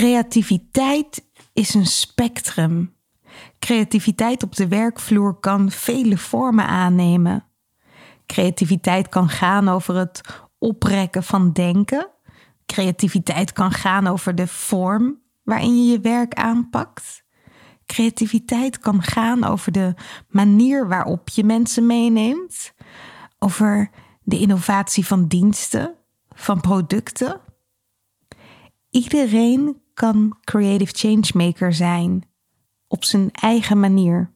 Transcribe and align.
Creativiteit 0.00 1.24
is 1.52 1.74
een 1.74 1.86
spectrum. 1.86 2.94
Creativiteit 3.58 4.42
op 4.42 4.56
de 4.56 4.68
werkvloer 4.68 5.34
kan 5.34 5.70
vele 5.70 6.18
vormen 6.18 6.66
aannemen. 6.66 7.44
Creativiteit 8.26 9.08
kan 9.08 9.28
gaan 9.28 9.68
over 9.68 9.96
het 9.96 10.20
oprekken 10.58 11.22
van 11.22 11.52
denken. 11.52 12.08
Creativiteit 12.66 13.52
kan 13.52 13.70
gaan 13.70 14.06
over 14.06 14.34
de 14.34 14.46
vorm 14.46 15.20
waarin 15.42 15.84
je 15.84 15.90
je 15.90 16.00
werk 16.00 16.34
aanpakt. 16.34 17.24
Creativiteit 17.86 18.78
kan 18.78 19.02
gaan 19.02 19.44
over 19.44 19.72
de 19.72 19.94
manier 20.28 20.88
waarop 20.88 21.28
je 21.28 21.44
mensen 21.44 21.86
meeneemt, 21.86 22.72
over 23.38 23.90
de 24.22 24.38
innovatie 24.38 25.06
van 25.06 25.26
diensten, 25.26 25.94
van 26.34 26.60
producten. 26.60 27.40
Iedereen 28.90 29.88
kan 30.00 30.36
creative 30.44 30.92
changemaker 30.96 31.72
zijn 31.72 32.22
op 32.88 33.04
zijn 33.04 33.30
eigen 33.32 33.80
manier. 33.80 34.32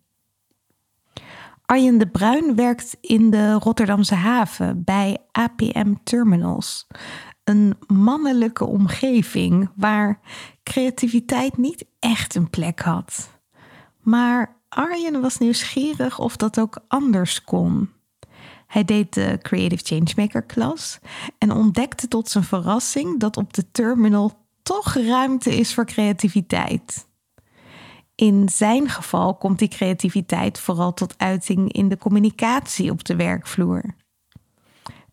Arjen 1.65 1.99
de 1.99 2.07
Bruin 2.07 2.57
werkt 2.57 2.97
in 3.01 3.31
de 3.31 3.53
Rotterdamse 3.53 4.15
haven 4.15 4.85
bij 4.85 5.19
APM 5.33 5.95
Terminals, 6.03 6.87
een 7.45 7.77
mannelijke 7.87 8.65
omgeving 8.65 9.71
waar 9.77 10.21
creativiteit 10.63 11.57
niet 11.57 11.87
echt 11.99 12.35
een 12.35 12.51
plek 12.51 12.81
had. 12.81 13.29
Maar 14.01 14.57
Arjen 14.69 15.21
was 15.21 15.39
nieuwsgierig 15.39 16.19
of 16.19 16.37
dat 16.37 16.61
ook 16.61 16.85
anders 16.89 17.45
kon. 17.45 17.91
Hij 18.67 18.85
deed 18.85 19.15
de 19.15 19.39
Creative 19.43 19.85
Changemaker 19.85 20.43
klas 20.43 20.99
en 21.39 21.51
ontdekte 21.51 22.09
tot 22.09 22.29
zijn 22.29 22.45
verrassing 22.45 23.21
dat 23.21 23.37
op 23.37 23.53
de 23.53 23.71
terminal 23.71 24.44
toch 24.65 24.95
ruimte 24.95 25.57
is 25.57 25.75
voor 25.75 25.87
creativiteit. 25.87 27.07
In 28.15 28.49
zijn 28.49 28.89
geval 28.89 29.37
komt 29.37 29.59
die 29.59 29.69
creativiteit 29.69 30.61
vooral 30.61 30.95
tot 30.95 31.15
uiting 31.17 31.73
in 31.73 31.89
de 31.89 31.99
communicatie 31.99 32.91
op 32.91 33.05
de 33.05 33.17
werkvloer. 33.17 33.95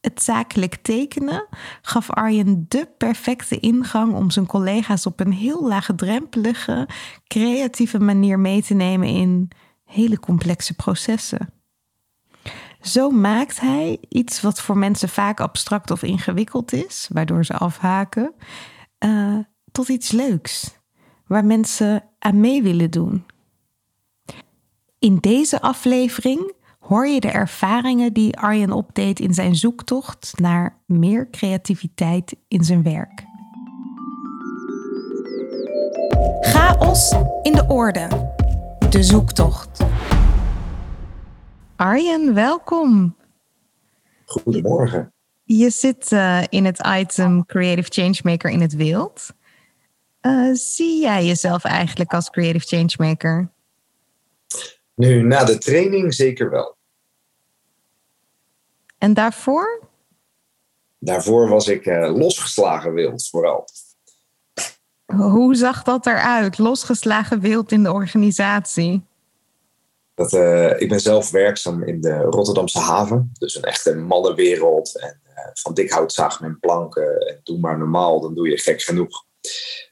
Het 0.02 0.24
zakelijk 0.24 0.76
tekenen 0.76 1.48
gaf 1.82 2.10
Arjen 2.10 2.66
de 2.68 2.90
perfecte 2.98 3.60
ingang 3.60 4.14
om 4.14 4.32
zijn 4.32 4.46
collega's 4.46 5.06
op 5.06 5.20
een 5.20 5.34
heel 5.34 5.68
laagdrempelige, 5.68 6.88
creatieve 7.28 8.00
manier 8.00 8.40
mee 8.40 8.64
te 8.64 8.74
nemen 8.74 9.08
in 9.08 9.50
hele 9.86 10.20
complexe 10.20 10.74
processen. 10.74 11.54
Zo 12.82 13.10
maakt 13.10 13.60
hij 13.60 13.98
iets 14.10 14.42
wat 14.42 14.62
voor 14.62 14.78
mensen 14.78 15.10
vaak 15.10 15.40
abstract 15.40 15.92
of 15.92 16.04
ingewikkeld 16.04 16.74
is, 16.74 17.08
waardoor 17.14 17.46
ze 17.46 17.54
afhaken, 17.54 18.34
uh, 19.06 19.38
tot 19.72 19.90
iets 19.90 20.12
leuks, 20.12 20.80
waar 21.28 21.46
mensen 21.46 22.04
aan 22.20 22.40
mee 22.40 22.64
willen 22.64 22.92
doen. 22.92 23.26
In 25.00 25.18
deze 25.18 25.62
aflevering 25.62 26.54
hoor 26.80 27.08
je 27.08 27.20
de 27.20 27.32
ervaringen 27.32 28.14
die 28.14 28.38
Arjen 28.38 28.72
opdeed 28.72 29.20
in 29.20 29.34
zijn 29.34 29.56
zoektocht 29.56 30.40
naar 30.40 30.82
meer 30.86 31.30
creativiteit 31.30 32.36
in 32.48 32.64
zijn 32.64 32.84
werk. 32.84 33.24
Chaos 36.42 37.16
in 37.42 37.54
de 37.54 37.66
orde. 37.68 38.08
De 38.90 39.04
zoektocht. 39.04 39.84
Arjen, 41.76 42.34
welkom. 42.34 43.16
Goedemorgen. 44.26 45.14
Je 45.54 45.70
zit 45.70 46.12
uh, 46.12 46.44
in 46.50 46.66
het 46.66 46.82
item 46.86 47.46
Creative 47.46 47.90
Changemaker 47.92 48.50
in 48.50 48.62
het 48.62 48.76
wild. 48.76 49.34
Uh, 50.22 50.54
zie 50.54 51.02
jij 51.02 51.26
jezelf 51.26 51.64
eigenlijk 51.64 52.14
als 52.14 52.30
Creative 52.30 52.68
Changemaker? 52.68 53.52
Nu, 54.96 55.22
na 55.22 55.44
de 55.44 55.58
training 55.58 56.14
zeker 56.14 56.50
wel. 56.50 56.76
En 58.98 59.14
daarvoor? 59.14 59.88
Daarvoor 61.00 61.50
was 61.50 61.68
ik 61.68 61.86
uh, 61.86 62.16
losgeslagen 62.16 62.94
wild, 62.94 63.28
vooral. 63.30 63.66
Hoe 65.06 65.56
zag 65.56 65.84
dat 65.84 66.06
eruit? 66.06 66.58
Losgeslagen 66.58 67.40
wild 67.40 67.72
in 67.72 67.84
de 67.84 67.92
organisatie? 67.92 69.06
Dat, 70.14 70.34
uh, 70.34 70.82
ik 70.82 70.90
ben 70.90 71.00
zelf 71.00 71.32
werkzaam 71.32 71.84
in 71.84 72.02
de 72.02 72.18
Rotterdamse 72.18 72.80
haven. 72.80 73.32
Dus 73.40 73.56
een 73.56 73.64
echte 73.64 73.96
mannenwereld. 73.96 75.00
En 75.00 75.21
van 75.53 75.74
dik 75.74 75.92
hout 75.92 76.14
zagen 76.14 76.46
men 76.46 76.59
planken. 76.59 77.28
En 77.28 77.40
doe 77.44 77.59
maar 77.59 77.78
normaal, 77.78 78.22
dan 78.22 78.36
doe 78.36 78.50
je 78.50 78.58
gek 78.58 78.81
genoeg. 78.81 79.25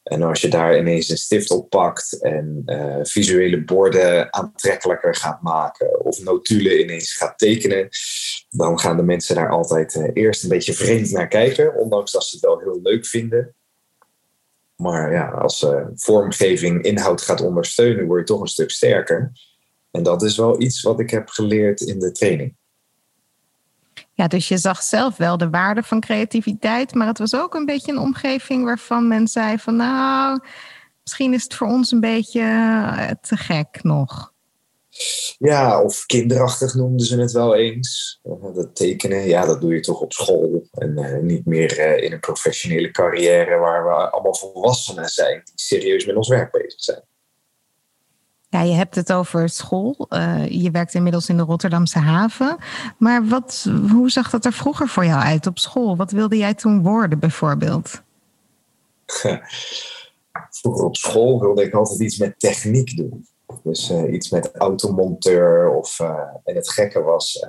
En 0.03 0.21
als 0.21 0.41
je 0.41 0.47
daar 0.47 0.77
ineens 0.77 1.09
een 1.09 1.17
stift 1.17 1.51
op 1.51 1.69
pakt 1.69 2.21
en 2.21 2.61
uh, 2.65 2.99
visuele 3.01 3.63
borden 3.63 4.33
aantrekkelijker 4.33 5.15
gaat 5.15 5.41
maken 5.41 6.05
of 6.05 6.23
notulen 6.23 6.81
ineens 6.81 7.13
gaat 7.13 7.37
tekenen, 7.37 7.89
dan 8.49 8.79
gaan 8.79 8.97
de 8.97 9.03
mensen 9.03 9.35
daar 9.35 9.49
altijd 9.49 9.95
uh, 9.95 10.09
eerst 10.13 10.43
een 10.43 10.49
beetje 10.49 10.73
vreemd 10.73 11.11
naar 11.11 11.27
kijken, 11.27 11.75
ondanks 11.75 12.11
dat 12.11 12.23
ze 12.23 12.35
het 12.35 12.45
wel 12.45 12.59
heel 12.59 12.79
leuk 12.81 13.05
vinden. 13.05 13.55
Maar 14.75 15.11
ja, 15.11 15.29
als 15.29 15.61
uh, 15.61 15.87
vormgeving 15.95 16.83
inhoud 16.83 17.21
gaat 17.21 17.41
ondersteunen, 17.41 18.05
word 18.05 18.19
je 18.19 18.33
toch 18.33 18.41
een 18.41 18.47
stuk 18.47 18.71
sterker. 18.71 19.31
En 19.91 20.03
dat 20.03 20.21
is 20.21 20.37
wel 20.37 20.61
iets 20.61 20.81
wat 20.81 20.99
ik 20.99 21.09
heb 21.09 21.29
geleerd 21.29 21.81
in 21.81 21.99
de 21.99 22.11
training. 22.11 22.55
Ja, 24.19 24.27
dus 24.27 24.47
je 24.47 24.57
zag 24.57 24.83
zelf 24.83 25.17
wel 25.17 25.37
de 25.37 25.49
waarde 25.49 25.83
van 25.83 25.99
creativiteit, 25.99 26.93
maar 26.93 27.07
het 27.07 27.17
was 27.17 27.35
ook 27.35 27.53
een 27.55 27.65
beetje 27.65 27.91
een 27.91 27.97
omgeving 27.97 28.63
waarvan 28.63 29.07
men 29.07 29.27
zei 29.27 29.57
van 29.57 29.75
nou, 29.75 30.39
misschien 31.03 31.33
is 31.33 31.43
het 31.43 31.53
voor 31.53 31.67
ons 31.67 31.91
een 31.91 31.99
beetje 31.99 32.41
eh, 32.41 33.09
te 33.21 33.37
gek 33.37 33.83
nog. 33.83 34.33
Ja, 35.37 35.83
of 35.83 36.05
kinderachtig 36.05 36.73
noemden 36.73 37.05
ze 37.05 37.19
het 37.19 37.31
wel 37.31 37.55
eens. 37.55 38.19
Dat 38.53 38.75
tekenen, 38.75 39.27
ja, 39.27 39.45
dat 39.45 39.61
doe 39.61 39.73
je 39.73 39.79
toch 39.79 40.01
op 40.01 40.13
school. 40.13 40.67
En 40.71 40.97
uh, 40.97 41.19
niet 41.21 41.45
meer 41.45 41.97
in 42.03 42.11
een 42.11 42.19
professionele 42.19 42.91
carrière 42.91 43.57
waar 43.57 43.83
we 43.83 44.09
allemaal 44.09 44.35
volwassenen 44.35 45.09
zijn 45.09 45.41
die 45.43 45.53
serieus 45.55 46.05
met 46.05 46.15
ons 46.15 46.27
werk 46.27 46.51
bezig 46.51 46.81
zijn. 46.81 47.03
Ja, 48.49 48.61
je 48.61 48.73
hebt 48.73 48.95
het 48.95 49.13
over 49.13 49.49
school. 49.49 50.07
Uh, 50.09 50.47
je 50.47 50.71
werkt 50.71 50.93
inmiddels 50.93 51.29
in 51.29 51.37
de 51.37 51.43
Rotterdamse 51.43 51.99
haven. 51.99 52.57
Maar 52.97 53.27
wat, 53.27 53.69
hoe 53.91 54.09
zag 54.09 54.29
dat 54.29 54.45
er 54.45 54.53
vroeger 54.53 54.87
voor 54.87 55.05
jou 55.05 55.21
uit 55.21 55.47
op 55.47 55.59
school? 55.59 55.97
Wat 55.97 56.11
wilde 56.11 56.37
jij 56.37 56.53
toen 56.53 56.83
worden 56.83 57.19
bijvoorbeeld? 57.19 58.01
vroeger 60.61 60.85
op 60.85 60.95
school 60.95 61.39
wilde 61.39 61.63
ik 61.63 61.73
altijd 61.73 61.99
iets 61.99 62.17
met 62.17 62.39
techniek 62.39 62.97
doen. 62.97 63.27
Dus 63.63 63.91
uh, 63.91 64.13
iets 64.13 64.29
met 64.29 64.51
automonteur. 64.55 65.69
Of, 65.69 65.99
uh, 65.99 66.19
en 66.43 66.55
het 66.55 66.69
gekke 66.69 67.01
was, 67.01 67.45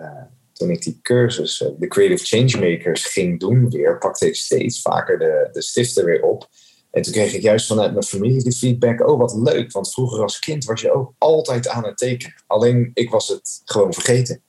toen 0.52 0.70
ik 0.70 0.82
die 0.82 0.98
cursus, 1.02 1.70
de 1.78 1.86
Creative 1.86 2.24
Changemakers, 2.24 3.04
ging 3.04 3.40
doen 3.40 3.70
weer, 3.70 3.98
pakte 3.98 4.26
ik 4.26 4.36
steeds 4.36 4.80
vaker 4.80 5.18
de, 5.18 5.48
de 5.52 5.62
stiften 5.62 6.04
weer 6.04 6.22
op. 6.22 6.48
En 6.90 7.02
toen 7.02 7.12
kreeg 7.12 7.34
ik 7.34 7.42
juist 7.42 7.66
vanuit 7.66 7.92
mijn 7.92 8.04
familie 8.04 8.42
de 8.42 8.52
feedback: 8.52 9.08
oh 9.08 9.18
wat 9.18 9.34
leuk, 9.34 9.72
want 9.72 9.92
vroeger 9.92 10.22
als 10.22 10.38
kind 10.38 10.64
was 10.64 10.80
je 10.80 10.92
ook 10.92 11.12
altijd 11.18 11.68
aan 11.68 11.84
het 11.84 11.96
tekenen. 11.96 12.34
Alleen 12.46 12.90
ik 12.94 13.10
was 13.10 13.28
het 13.28 13.62
gewoon 13.64 13.92
vergeten. 13.92 14.40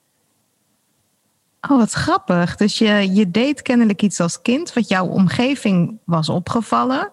Oh, 1.70 1.78
wat 1.78 1.92
grappig. 1.92 2.56
Dus 2.56 2.78
je, 2.78 3.14
je 3.14 3.32
deed 3.32 3.62
kennelijk 3.62 4.02
iets 4.02 4.20
als 4.20 4.42
kind 4.42 4.74
wat 4.74 4.88
jouw 4.88 5.08
omgeving 5.08 6.00
was 6.06 6.30
opgevallen. 6.30 7.10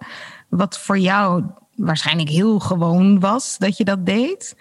Wat 0.49 0.79
voor 0.79 0.99
jou 0.99 1.45
waarschijnlijk 1.75 2.29
heel 2.29 2.59
gewoon 2.59 3.21
was 3.21 3.59
dat 3.59 3.77
je 3.77 3.85
dat 3.85 4.07
deed. 4.07 4.57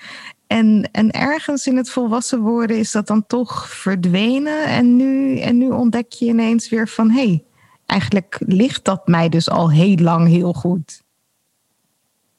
En, 0.47 0.89
en 0.91 1.11
ergens 1.11 1.67
in 1.67 1.77
het 1.77 1.89
volwassen 1.89 2.39
worden 2.39 2.77
is 2.77 2.91
dat 2.91 3.07
dan 3.07 3.25
toch 3.27 3.69
verdwenen. 3.69 4.65
En 4.65 4.95
nu, 4.95 5.39
en 5.39 5.57
nu 5.57 5.69
ontdek 5.69 6.11
je 6.11 6.25
ineens 6.25 6.69
weer 6.69 6.87
van 6.87 7.11
hé, 7.11 7.27
hey, 7.27 7.43
eigenlijk 7.87 8.39
ligt 8.39 8.83
dat 8.85 9.07
mij 9.07 9.29
dus 9.29 9.49
al 9.49 9.71
heel 9.71 9.97
lang 9.97 10.27
heel 10.27 10.53
goed. 10.53 11.05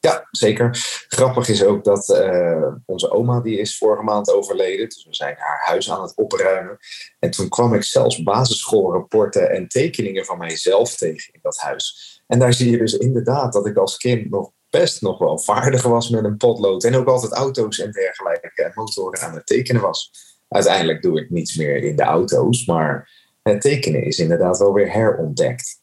Ja, 0.01 0.29
zeker. 0.31 0.71
Grappig 1.09 1.49
is 1.49 1.65
ook 1.65 1.85
dat 1.85 2.09
uh, 2.09 2.73
onze 2.87 3.11
oma, 3.11 3.41
die 3.41 3.59
is 3.59 3.79
vorige 3.79 4.03
maand 4.03 4.33
overleden. 4.33 4.89
Dus 4.89 5.05
we 5.05 5.15
zijn 5.15 5.35
haar 5.39 5.61
huis 5.65 5.91
aan 5.91 6.03
het 6.03 6.15
opruimen. 6.17 6.79
En 7.19 7.31
toen 7.31 7.49
kwam 7.49 7.75
ik 7.75 7.83
zelfs 7.83 8.23
basisschoolrapporten 8.23 9.51
en 9.51 9.69
tekeningen 9.69 10.25
van 10.25 10.39
mijzelf 10.39 10.97
tegen 10.97 11.33
in 11.33 11.41
dat 11.43 11.59
huis. 11.59 12.21
En 12.27 12.39
daar 12.39 12.53
zie 12.53 12.71
je 12.71 12.79
dus 12.79 12.97
inderdaad 12.97 13.53
dat 13.53 13.67
ik 13.67 13.77
als 13.77 13.97
kind 13.97 14.31
nog 14.31 14.51
best 14.71 15.03
nog 15.03 15.19
wel 15.19 15.39
vaardig 15.39 15.83
was 15.83 16.09
met 16.09 16.25
een 16.25 16.37
potlood. 16.37 16.85
En 16.85 16.95
ook 16.95 17.09
altijd 17.09 17.33
auto's 17.33 17.79
en 17.79 17.91
dergelijke 17.91 18.63
en 18.63 18.73
motoren 18.75 19.21
aan 19.21 19.35
het 19.35 19.47
tekenen 19.47 19.83
was. 19.83 20.11
Uiteindelijk 20.49 21.03
doe 21.03 21.21
ik 21.21 21.31
niets 21.31 21.57
meer 21.57 21.83
in 21.83 21.97
de 21.97 22.03
auto's, 22.03 22.67
maar 22.67 23.11
het 23.49 23.61
tekenen 23.61 24.05
is 24.05 24.19
inderdaad 24.19 24.59
wel 24.59 24.73
weer 24.73 24.93
herontdekt. 24.93 25.81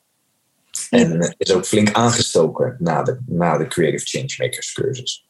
En 0.89 1.35
is 1.37 1.53
ook 1.53 1.65
flink 1.65 1.91
aangestoken 1.91 2.75
na 2.79 3.03
de, 3.03 3.17
na 3.25 3.57
de 3.57 3.67
Creative 3.67 4.05
Changemakers 4.05 4.73
cursus. 4.73 5.27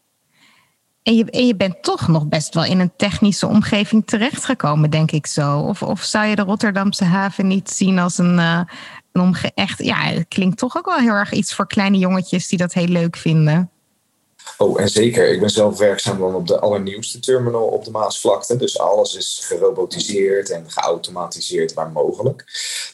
En 1.04 1.16
je, 1.16 1.26
en 1.32 1.48
je 1.48 1.56
bent 1.56 1.84
toch 1.84 2.08
nog 2.08 2.28
best 2.28 2.54
wel 2.54 2.66
in 2.66 2.80
een 2.80 2.96
technische 2.98 3.48
omgeving 3.48 4.06
terechtgekomen, 4.06 4.90
denk 4.90 5.12
ik 5.12 5.28
zo. 5.28 5.60
Of, 5.60 5.84
of 5.84 6.04
zou 6.04 6.26
je 6.26 6.36
de 6.36 6.42
Rotterdamse 6.42 7.04
haven 7.04 7.48
niet 7.48 7.70
zien 7.70 8.00
als 8.00 8.18
een, 8.18 8.38
uh, 8.38 8.62
een 9.12 9.22
omge 9.22 9.52
echt, 9.54 9.84
ja, 9.84 10.02
het 10.02 10.28
klinkt 10.28 10.58
toch 10.58 10.78
ook 10.78 10.86
wel 10.86 10.98
heel 10.98 11.14
erg 11.14 11.31
iets 11.31 11.56
voor 11.56 11.68
kleine 11.68 11.98
jongetjes 11.98 12.48
die 12.48 12.58
dat 12.58 12.74
heel 12.74 12.88
leuk 12.88 13.16
vinden. 13.18 13.70
Oh, 14.57 14.81
en 14.81 14.89
zeker. 14.89 15.31
Ik 15.31 15.39
ben 15.39 15.50
zelf 15.50 15.77
werkzaam 15.77 16.19
dan 16.19 16.36
op 16.36 16.47
de 16.47 16.59
allernieuwste 16.59 17.19
terminal 17.19 17.68
op 17.68 17.86
de 17.86 17.92
Maasvlakte. 17.92 18.56
Dus 18.56 18.80
alles 18.80 19.15
is 19.15 19.42
gerobotiseerd 19.44 20.50
en 20.50 20.71
geautomatiseerd 20.71 21.74
waar 21.74 21.92
mogelijk. 21.92 22.44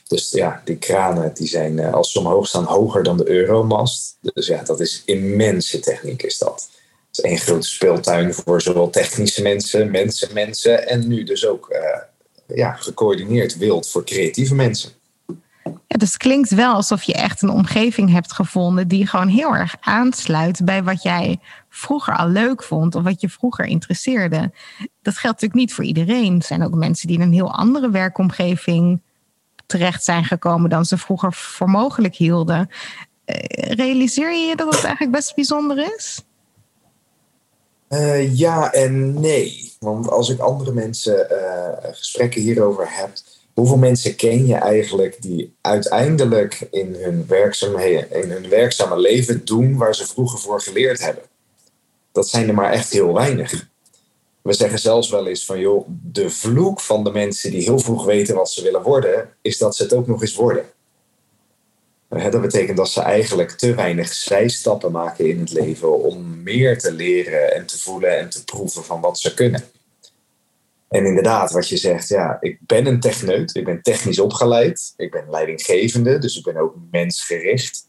Dus 0.08 0.32
ja, 0.32 0.62
die 0.66 0.78
kranen 0.78 1.34
die 1.34 1.48
zijn 1.48 1.80
eh, 1.80 1.94
als 1.94 2.12
ze 2.12 2.20
omhoog 2.20 2.48
staan 2.48 2.64
hoger 2.64 3.04
dan 3.04 3.18
de 3.18 3.30
Euromast. 3.30 4.18
Dus 4.22 4.48
ja, 4.48 4.64
dat 4.64 4.80
is 4.80 5.02
immense 5.06 5.80
techniek 5.80 6.24
is 6.24 6.38
dat. 6.38 6.70
Het 7.08 7.18
is 7.18 7.24
één 7.24 7.38
grote 7.38 7.68
speeltuin 7.68 8.34
voor 8.34 8.62
zowel 8.62 8.90
technische 8.90 9.42
mensen, 9.42 9.92
mensen, 9.92 10.34
mensen 10.34 10.88
en 10.88 11.08
nu 11.08 11.24
dus 11.24 11.46
ook 11.46 11.70
uh, 11.72 12.58
ja, 12.58 12.72
gecoördineerd 12.72 13.58
wild 13.58 13.90
voor 13.90 14.04
creatieve 14.04 14.56
mensen. 14.56 14.92
Ja, 15.64 15.98
dus 15.98 16.18
klinkt 16.18 16.50
wel 16.50 16.74
alsof 16.74 17.04
je 17.04 17.14
echt 17.14 17.42
een 17.42 17.50
omgeving 17.50 18.12
hebt 18.12 18.34
gevonden 18.34 18.88
die 18.88 19.08
gewoon 19.08 19.28
heel 19.28 19.56
erg 19.56 19.76
aansluit 19.80 20.66
bij 20.66 20.84
wat 20.84 21.04
jij 21.04 21.40
vroeger 21.70 22.18
al 22.18 22.28
leuk 22.28 22.64
vond 22.64 22.96
of 22.96 23.04
wat 23.04 23.22
je 23.22 23.30
vroeger 23.30 23.66
interesseerde. 23.66 24.52
Dat 25.02 25.18
geldt 25.18 25.42
natuurlijk 25.42 25.54
niet 25.54 25.74
voor 25.74 25.84
iedereen. 25.84 26.36
Er 26.36 26.44
zijn 26.44 26.64
ook 26.64 26.74
mensen 26.74 27.08
die 27.08 27.18
in 27.18 27.24
een 27.24 27.34
heel 27.34 27.54
andere 27.54 27.90
werkomgeving 27.90 29.02
terecht 29.66 30.04
zijn 30.04 30.24
gekomen 30.24 30.70
dan 30.70 30.86
ze 30.86 30.98
vroeger 30.98 31.34
voor 31.34 31.70
mogelijk 31.70 32.16
hielden. 32.16 32.70
Eh, 33.26 33.72
realiseer 33.72 34.32
je 34.32 34.48
je 34.48 34.56
dat 34.56 34.74
het 34.74 34.84
eigenlijk 34.84 35.16
best 35.16 35.36
bijzonder 35.36 35.94
is? 35.96 36.26
Uh, 37.90 38.38
ja 38.38 38.72
en 38.72 39.20
nee. 39.20 39.74
Want 39.80 40.10
als 40.10 40.30
ik 40.30 40.40
andere 40.40 40.72
mensen 40.72 41.28
uh, 41.32 41.92
gesprekken 41.92 42.42
hierover 42.42 42.86
heb, 42.90 43.12
hoeveel 43.54 43.78
mensen 43.78 44.16
ken 44.16 44.46
je 44.46 44.56
eigenlijk 44.56 45.22
die 45.22 45.56
uiteindelijk 45.62 46.68
in 46.72 46.96
hun, 47.00 47.28
in 48.10 48.30
hun 48.32 48.50
werkzame 48.50 49.00
leven 49.00 49.46
doen 49.46 49.78
waar 49.78 49.96
ze 49.96 50.08
vroeger 50.08 50.40
voor 50.40 50.62
geleerd 50.62 51.00
hebben? 51.06 51.24
Dat 52.12 52.28
zijn 52.30 52.48
er 52.48 52.54
maar 52.54 52.72
echt 52.72 52.92
heel 52.92 53.14
weinig. 53.14 53.70
We 54.42 54.54
zeggen 54.54 54.80
zelfs 54.80 55.10
wel 55.10 55.28
eens 55.28 55.46
van 55.46 55.60
joh, 55.60 55.88
de 55.88 56.30
vloek 56.30 56.80
van 56.80 57.04
de 57.04 57.12
mensen 57.12 57.52
die 57.52 57.64
heel 57.64 57.80
vroeg 57.80 58.06
weten 58.06 58.36
wat 58.36 58.52
ze 58.52 58.64
willen 58.64 58.82
worden, 58.82 59.30
is 59.42 59.58
dat 59.58 59.76
ze 59.76 59.84
het 59.84 59.94
ook 59.94 60.08
nog 60.08 60.22
eens 60.22 60.36
worden. 60.36 60.66
Dat 62.10 62.42
betekent 62.42 62.78
dat 62.78 62.90
ze 62.90 63.02
eigenlijk 63.02 63.52
te 63.52 63.76
weinig 63.76 64.14
zijstappen 64.14 64.92
maken 64.92 65.30
in 65.30 65.40
het 65.40 65.52
leven 65.52 66.00
om 66.00 66.44
meer 66.44 66.80
te 66.80 66.94
leren 66.94 67.54
en 67.54 67.66
te 67.66 67.80
voelen 67.80 68.20
en 68.20 68.30
te 68.30 68.44
proeven 68.44 68.84
van 68.84 69.02
wat 69.02 69.20
ze 69.20 69.34
kunnen. 69.34 69.64
En 70.92 71.06
inderdaad, 71.06 71.52
wat 71.52 71.70
je 71.70 71.78
zegt, 71.78 72.08
ja, 72.08 72.38
ik 72.40 72.58
ben 72.62 72.86
een 72.86 73.00
techneut, 73.00 73.56
ik 73.56 73.66
ben 73.66 73.82
technisch 73.82 74.20
opgeleid, 74.20 74.94
ik 74.98 75.12
ben 75.12 75.30
leidinggevende, 75.30 76.18
dus 76.18 76.38
ik 76.38 76.44
ben 76.44 76.58
ook 76.58 76.76
mensgericht. 76.92 77.88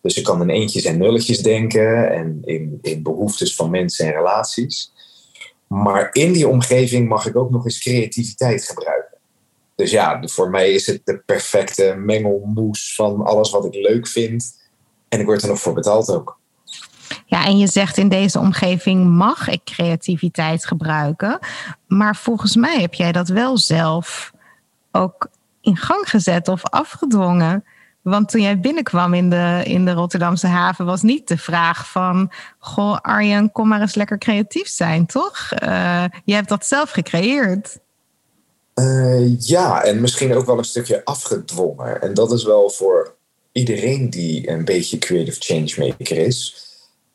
Dus 0.00 0.16
ik 0.16 0.24
kan 0.24 0.40
in 0.40 0.50
eentjes 0.50 0.84
en 0.84 0.98
nulletjes 0.98 1.38
denken 1.38 2.10
en 2.10 2.40
in, 2.44 2.78
in 2.82 3.02
behoeftes 3.02 3.56
van 3.56 3.70
mensen 3.70 4.06
en 4.06 4.12
relaties. 4.12 4.92
Maar 5.66 6.08
in 6.12 6.32
die 6.32 6.48
omgeving 6.48 7.08
mag 7.08 7.26
ik 7.26 7.36
ook 7.36 7.50
nog 7.50 7.64
eens 7.64 7.80
creativiteit 7.80 8.64
gebruiken. 8.64 9.18
Dus 9.74 9.90
ja, 9.90 10.22
voor 10.24 10.50
mij 10.50 10.72
is 10.72 10.86
het 10.86 11.00
de 11.04 11.18
perfecte 11.18 11.94
mengelmoes 11.98 12.94
van 12.94 13.22
alles 13.22 13.50
wat 13.50 13.64
ik 13.64 13.74
leuk 13.74 14.06
vind. 14.06 14.60
En 15.08 15.20
ik 15.20 15.26
word 15.26 15.42
er 15.42 15.48
nog 15.48 15.60
voor 15.60 15.74
betaald 15.74 16.10
ook. 16.10 16.38
Ja, 17.34 17.46
en 17.46 17.58
je 17.58 17.66
zegt 17.66 17.96
in 17.96 18.08
deze 18.08 18.38
omgeving 18.38 19.10
mag 19.10 19.48
ik 19.48 19.64
creativiteit 19.64 20.66
gebruiken. 20.66 21.38
Maar 21.86 22.16
volgens 22.16 22.56
mij 22.56 22.80
heb 22.80 22.94
jij 22.94 23.12
dat 23.12 23.28
wel 23.28 23.58
zelf 23.58 24.32
ook 24.92 25.28
in 25.60 25.76
gang 25.76 26.08
gezet 26.08 26.48
of 26.48 26.64
afgedwongen. 26.64 27.64
Want 28.02 28.28
toen 28.28 28.40
jij 28.40 28.60
binnenkwam 28.60 29.14
in 29.14 29.30
de, 29.30 29.60
in 29.64 29.84
de 29.84 29.92
Rotterdamse 29.92 30.46
haven, 30.46 30.84
was 30.86 31.02
niet 31.02 31.28
de 31.28 31.38
vraag 31.38 31.90
van: 31.90 32.32
Goh, 32.58 32.98
Arjen, 33.00 33.52
kom 33.52 33.68
maar 33.68 33.80
eens 33.80 33.94
lekker 33.94 34.18
creatief 34.18 34.68
zijn, 34.68 35.06
toch? 35.06 35.50
Uh, 35.62 36.04
je 36.24 36.34
hebt 36.34 36.48
dat 36.48 36.66
zelf 36.66 36.90
gecreëerd. 36.90 37.78
Uh, 38.74 39.40
ja, 39.40 39.82
en 39.82 40.00
misschien 40.00 40.34
ook 40.34 40.46
wel 40.46 40.58
een 40.58 40.64
stukje 40.64 41.04
afgedwongen. 41.04 42.02
En 42.02 42.14
dat 42.14 42.32
is 42.32 42.44
wel 42.44 42.70
voor 42.70 43.14
iedereen 43.52 44.10
die 44.10 44.50
een 44.50 44.64
beetje 44.64 44.98
creative 44.98 45.40
changemaker 45.40 46.16
is 46.16 46.63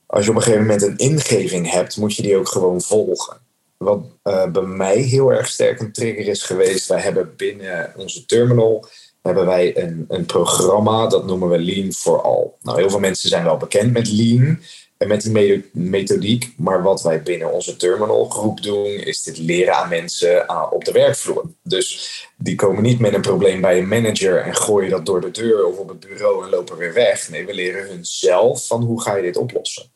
als 0.10 0.24
je 0.26 0.30
op 0.30 0.36
een 0.36 0.42
gegeven 0.42 0.66
moment 0.66 0.82
een 0.82 0.98
ingeving 0.98 1.72
hebt, 1.72 1.98
moet 1.98 2.16
je 2.16 2.22
die 2.22 2.38
ook 2.38 2.48
gewoon 2.48 2.82
volgen. 2.82 3.38
Wat 3.78 4.00
uh, 4.24 4.46
bij 4.52 4.62
mij 4.62 4.98
heel 4.98 5.32
erg 5.32 5.48
sterk 5.48 5.80
een 5.80 5.92
trigger 5.92 6.28
is 6.28 6.44
geweest, 6.44 6.88
wij 6.88 7.00
hebben 7.00 7.34
binnen 7.36 7.94
onze 7.98 8.26
terminal 8.26 8.88
hebben 9.22 9.46
wij 9.46 9.78
een, 9.78 10.06
een 10.08 10.26
programma, 10.26 11.08
dat 11.08 11.26
noemen 11.26 11.50
we 11.50 11.60
Lean 11.60 11.92
for 11.92 12.22
All. 12.22 12.48
Nou, 12.62 12.78
heel 12.78 12.90
veel 12.90 13.00
mensen 13.00 13.30
zijn 13.30 13.44
wel 13.44 13.58
bekend 13.58 13.94
met 13.94 14.12
Lean 14.12 14.60
en 14.98 15.08
met 15.08 15.22
die 15.22 15.70
methodiek, 15.72 16.54
maar 16.58 16.84
wat 16.84 17.02
wij 17.02 17.22
binnen 17.22 17.52
onze 17.52 17.76
terminal 17.76 18.26
groep 18.26 18.64
doen, 18.64 18.86
is 18.86 19.24
dit 19.24 19.38
leren 19.38 19.76
aan 19.76 19.90
mensen 19.90 20.46
uh, 20.50 20.66
op 20.72 20.86
de 20.86 20.92
werkvloer. 20.92 21.46
Dus 21.64 22.28
die 22.38 22.56
komen 22.56 22.84
niet 22.84 23.00
met 23.00 23.14
een 23.14 23.22
probleem 23.22 23.62
bij 23.62 23.78
een 23.78 23.88
manager 23.88 24.42
en 24.42 24.56
gooien 24.56 24.90
dat 24.90 25.06
door 25.06 25.22
de 25.22 25.32
deur 25.32 25.66
of 25.66 25.78
op 25.78 25.90
het 25.90 26.00
bureau 26.00 26.44
en 26.44 26.50
lopen 26.50 26.78
weer 26.78 26.94
weg. 26.94 27.30
Nee, 27.30 27.46
we 27.46 27.54
leren 27.54 27.88
hun 27.88 28.06
zelf 28.06 28.68
van 28.68 28.84
hoe 28.84 29.02
ga 29.02 29.16
je 29.16 29.22
dit 29.24 29.38
oplossen. 29.38 29.92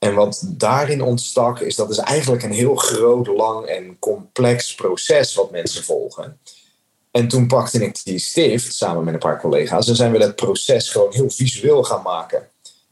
En 0.00 0.14
wat 0.14 0.44
daarin 0.46 1.02
ontstak, 1.02 1.60
is 1.60 1.76
dat 1.76 1.90
is 1.90 1.98
eigenlijk 1.98 2.42
een 2.42 2.52
heel 2.52 2.74
groot, 2.74 3.26
lang 3.26 3.66
en 3.66 3.96
complex 3.98 4.74
proces 4.74 5.34
wat 5.34 5.50
mensen 5.50 5.84
volgen. 5.84 6.38
En 7.10 7.28
toen 7.28 7.46
pakte 7.46 7.84
ik 7.84 8.04
die 8.04 8.18
stift 8.18 8.74
samen 8.74 9.04
met 9.04 9.14
een 9.14 9.20
paar 9.20 9.40
collega's 9.40 9.88
en 9.88 9.96
zijn 9.96 10.12
we 10.12 10.18
dat 10.18 10.36
proces 10.36 10.90
gewoon 10.90 11.12
heel 11.12 11.30
visueel 11.30 11.82
gaan 11.82 12.02
maken. 12.02 12.48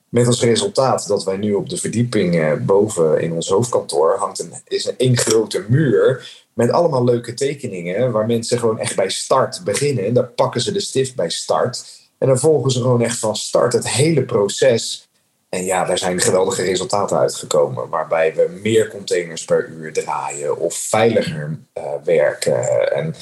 Met 0.09 0.27
als 0.27 0.43
resultaat 0.43 1.07
dat 1.07 1.25
wij 1.25 1.37
nu 1.37 1.55
op 1.55 1.69
de 1.69 1.77
verdieping 1.77 2.41
eh, 2.41 2.53
boven 2.55 3.21
in 3.21 3.33
ons 3.33 3.49
hoofdkantoor 3.49 4.17
hangt 4.19 4.39
een, 4.39 4.53
is 4.65 4.85
een 4.85 4.99
één 4.99 5.17
grote 5.17 5.65
muur 5.69 6.29
met 6.53 6.71
allemaal 6.71 7.05
leuke 7.05 7.35
tekeningen 7.35 8.13
waar 8.13 8.27
mensen 8.27 8.59
gewoon 8.59 8.79
echt 8.79 8.97
bij 8.97 9.11
start 9.11 9.61
beginnen. 9.65 10.07
En 10.07 10.15
daar 10.15 10.29
pakken 10.29 10.61
ze 10.61 10.73
de 10.73 10.81
stift 10.81 11.15
bij 11.15 11.31
start. 11.31 11.85
En 12.19 12.29
dan 12.29 12.39
volgen 12.39 12.71
ze 12.71 12.81
gewoon 12.81 13.03
echt 13.03 13.19
van 13.19 13.37
start 13.37 13.73
het 13.73 13.89
hele 13.89 14.25
proces 14.25 15.08
en 15.49 15.65
ja, 15.65 15.85
daar 15.85 15.99
zijn 15.99 16.21
geweldige 16.21 16.63
resultaten 16.63 17.19
uitgekomen, 17.19 17.89
waarbij 17.89 18.35
we 18.35 18.59
meer 18.63 18.89
containers 18.89 19.45
per 19.45 19.69
uur 19.69 19.93
draaien 19.93 20.59
of 20.59 20.75
veiliger 20.75 21.59
uh, 21.75 21.85
werken. 22.05 22.93
En, 22.93 23.15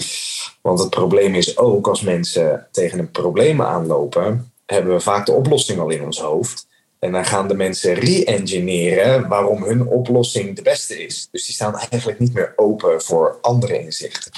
want 0.61 0.79
het 0.79 0.91
probleem 0.91 1.35
is 1.35 1.59
ook 1.59 1.89
als 1.89 2.01
mensen 2.01 2.67
tegen 2.71 2.99
een 2.99 3.11
probleem 3.11 3.63
aanlopen, 3.63 4.53
hebben 4.67 4.95
we 4.95 5.01
vaak 5.01 5.27
de 5.27 5.33
oplossing 5.33 5.81
al 5.81 5.91
in 5.91 6.03
ons 6.03 6.21
hoofd. 6.21 6.67
En 6.99 7.13
dan 7.13 7.25
gaan 7.25 7.49
de 7.49 7.55
mensen 7.55 7.95
re-engineeren 7.95 9.29
waarom 9.29 9.63
hun 9.63 9.87
oplossing 9.87 10.57
de 10.57 10.63
beste 10.63 11.05
is. 11.05 11.29
Dus 11.31 11.47
die 11.47 11.55
staan 11.55 11.77
eigenlijk 11.77 12.19
niet 12.19 12.35
meer 12.35 12.53
open 12.57 13.03
voor 13.03 13.39
andere 13.41 13.81
inzichten. 13.81 14.33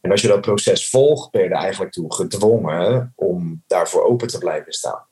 En 0.00 0.10
als 0.10 0.20
je 0.20 0.28
dat 0.28 0.40
proces 0.40 0.90
volgt, 0.90 1.30
ben 1.30 1.42
je 1.42 1.48
er 1.48 1.56
eigenlijk 1.56 1.92
toe 1.92 2.14
gedwongen 2.14 3.12
om 3.16 3.62
daarvoor 3.66 4.04
open 4.04 4.28
te 4.28 4.38
blijven 4.38 4.72
staan. 4.72 5.06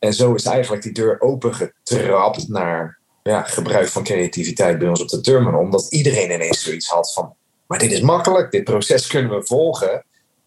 En 0.00 0.14
zo 0.14 0.34
is 0.34 0.44
eigenlijk 0.44 0.82
die 0.82 0.92
deur 0.92 1.20
opengetrapt 1.20 2.48
naar 2.48 2.98
ja, 3.22 3.42
gebruik 3.42 3.88
van 3.88 4.04
creativiteit 4.04 4.78
bij 4.78 4.88
ons 4.88 5.02
op 5.02 5.08
de 5.08 5.20
terminal. 5.20 5.60
Omdat 5.60 5.86
iedereen 5.92 6.30
ineens 6.30 6.62
zoiets 6.62 6.88
had 6.88 7.12
van, 7.12 7.34
maar 7.66 7.78
dit 7.78 7.92
is 7.92 8.00
makkelijk, 8.00 8.50
dit 8.50 8.64
proces 8.64 9.06
kunnen 9.06 9.30
we 9.30 9.46
volgen. 9.46 10.04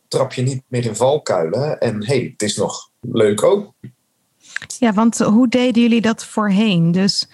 Trap 0.07 0.33
je 0.33 0.41
niet 0.41 0.63
meer 0.67 0.85
in 0.85 0.95
valkuilen 0.95 1.79
en 1.79 2.05
hey, 2.05 2.29
het 2.31 2.41
is 2.41 2.57
nog 2.57 2.89
leuk 3.01 3.43
ook. 3.43 3.73
Ja, 4.79 4.93
want 4.93 5.17
hoe 5.17 5.47
deden 5.47 5.81
jullie 5.81 6.01
dat 6.01 6.25
voorheen? 6.25 6.91
Dus 6.91 7.27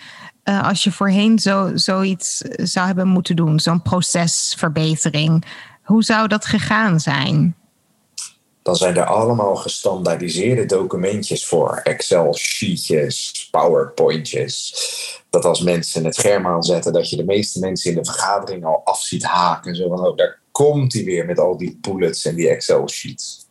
uh, 0.43 0.67
als 0.67 0.83
je 0.83 0.91
voorheen 0.91 1.39
zo, 1.39 1.71
zoiets 1.73 2.37
zou 2.55 2.85
hebben 2.85 3.07
moeten 3.07 3.35
doen, 3.35 3.59
zo'n 3.59 3.81
procesverbetering, 3.81 5.45
hoe 5.83 6.03
zou 6.03 6.27
dat 6.27 6.45
gegaan 6.45 6.99
zijn? 6.99 7.55
Dan 8.69 8.77
zijn 8.77 8.95
er 8.95 9.05
allemaal 9.05 9.55
gestandaardiseerde 9.55 10.65
documentjes 10.65 11.45
voor. 11.45 11.79
Excel-sheetjes, 11.83 13.47
PowerPointjes. 13.51 14.73
Dat 15.29 15.45
als 15.45 15.61
mensen 15.61 16.05
het 16.05 16.15
scherm 16.15 16.47
aanzetten, 16.47 16.93
dat 16.93 17.09
je 17.09 17.15
de 17.15 17.23
meeste 17.23 17.59
mensen 17.59 17.91
in 17.91 17.97
de 17.97 18.05
vergadering 18.05 18.65
al 18.65 18.81
af 18.83 19.01
ziet 19.01 19.23
haken. 19.23 19.75
Zo 19.75 19.87
van, 19.87 20.07
oh, 20.07 20.17
daar 20.17 20.39
komt 20.51 20.93
hij 20.93 21.03
weer 21.03 21.25
met 21.25 21.39
al 21.39 21.57
die 21.57 21.77
bullets 21.81 22.25
en 22.25 22.35
die 22.35 22.49
Excel-sheets. 22.49 23.48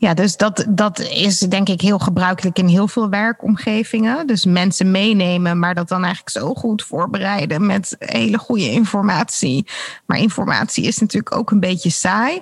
Ja, 0.00 0.14
dus 0.14 0.36
dat, 0.36 0.66
dat 0.68 0.98
is 0.98 1.38
denk 1.38 1.68
ik 1.68 1.80
heel 1.80 1.98
gebruikelijk 1.98 2.58
in 2.58 2.66
heel 2.66 2.88
veel 2.88 3.08
werkomgevingen. 3.08 4.26
Dus 4.26 4.44
mensen 4.44 4.90
meenemen, 4.90 5.58
maar 5.58 5.74
dat 5.74 5.88
dan 5.88 6.04
eigenlijk 6.04 6.36
zo 6.36 6.54
goed 6.54 6.82
voorbereiden 6.82 7.66
met 7.66 7.96
hele 7.98 8.38
goede 8.38 8.70
informatie. 8.70 9.66
Maar 10.06 10.18
informatie 10.18 10.84
is 10.84 10.98
natuurlijk 10.98 11.36
ook 11.36 11.50
een 11.50 11.60
beetje 11.60 11.90
saai. 11.90 12.40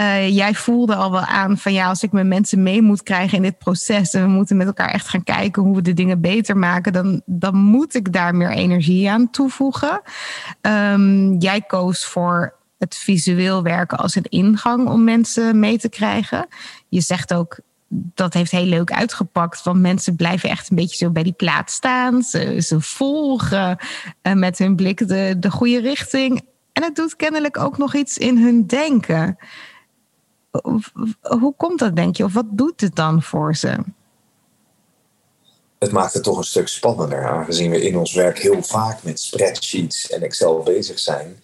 Uh, 0.00 0.28
jij 0.28 0.54
voelde 0.54 0.94
al 0.94 1.10
wel 1.10 1.24
aan 1.24 1.58
van 1.58 1.72
ja, 1.72 1.88
als 1.88 2.02
ik 2.02 2.12
mijn 2.12 2.28
mensen 2.28 2.62
mee 2.62 2.82
moet 2.82 3.02
krijgen 3.02 3.36
in 3.36 3.42
dit 3.42 3.58
proces 3.58 4.14
en 4.14 4.22
we 4.22 4.28
moeten 4.28 4.56
met 4.56 4.66
elkaar 4.66 4.90
echt 4.90 5.08
gaan 5.08 5.24
kijken 5.24 5.62
hoe 5.62 5.76
we 5.76 5.82
de 5.82 5.94
dingen 5.94 6.20
beter 6.20 6.56
maken, 6.56 6.92
dan, 6.92 7.22
dan 7.26 7.56
moet 7.56 7.94
ik 7.94 8.12
daar 8.12 8.34
meer 8.34 8.50
energie 8.50 9.10
aan 9.10 9.30
toevoegen. 9.30 10.00
Um, 10.60 11.38
jij 11.38 11.60
koos 11.60 12.04
voor 12.04 12.54
het 12.78 12.96
visueel 12.96 13.62
werken 13.62 13.98
als 13.98 14.14
een 14.14 14.26
ingang 14.28 14.88
om 14.88 15.04
mensen 15.04 15.58
mee 15.58 15.78
te 15.78 15.88
krijgen. 15.88 16.46
Je 16.96 17.02
zegt 17.02 17.34
ook 17.34 17.58
dat 17.88 18.34
heeft 18.34 18.50
heel 18.50 18.64
leuk 18.64 18.92
uitgepakt. 18.92 19.62
Want 19.62 19.80
mensen 19.80 20.16
blijven 20.16 20.48
echt 20.48 20.70
een 20.70 20.76
beetje 20.76 20.96
zo 20.96 21.10
bij 21.10 21.22
die 21.22 21.32
plaats 21.32 21.74
staan. 21.74 22.22
Ze, 22.22 22.76
volgen 22.78 23.78
uh, 24.22 24.32
met 24.32 24.58
hun 24.58 24.76
blik 24.76 25.08
de, 25.08 25.36
de 25.38 25.50
goede 25.50 25.80
richting. 25.80 26.42
En 26.72 26.82
het 26.82 26.96
doet 26.96 27.16
kennelijk 27.16 27.58
ook 27.58 27.78
nog 27.78 27.94
iets 27.94 28.18
in 28.18 28.38
hun 28.38 28.66
denken. 28.66 29.38
Hoe 31.20 31.54
komt 31.56 31.78
dat, 31.78 31.96
denk 31.96 32.16
je? 32.16 32.24
Of 32.24 32.32
wat 32.32 32.46
doet 32.50 32.80
het 32.80 32.94
dan 32.94 33.22
voor 33.22 33.56
ze? 33.56 33.76
Het 35.78 35.92
maakt 35.92 36.14
het 36.14 36.22
toch 36.22 36.38
een 36.38 36.44
stuk 36.44 36.68
spannender, 36.68 37.28
aangezien 37.28 37.70
we 37.70 37.82
in 37.88 37.96
ons 37.96 38.14
werk 38.14 38.38
heel 38.38 38.62
vaak 38.62 39.02
met 39.02 39.20
spreadsheets 39.20 40.10
en 40.10 40.22
Excel 40.22 40.62
bezig 40.62 40.98
zijn 40.98 41.36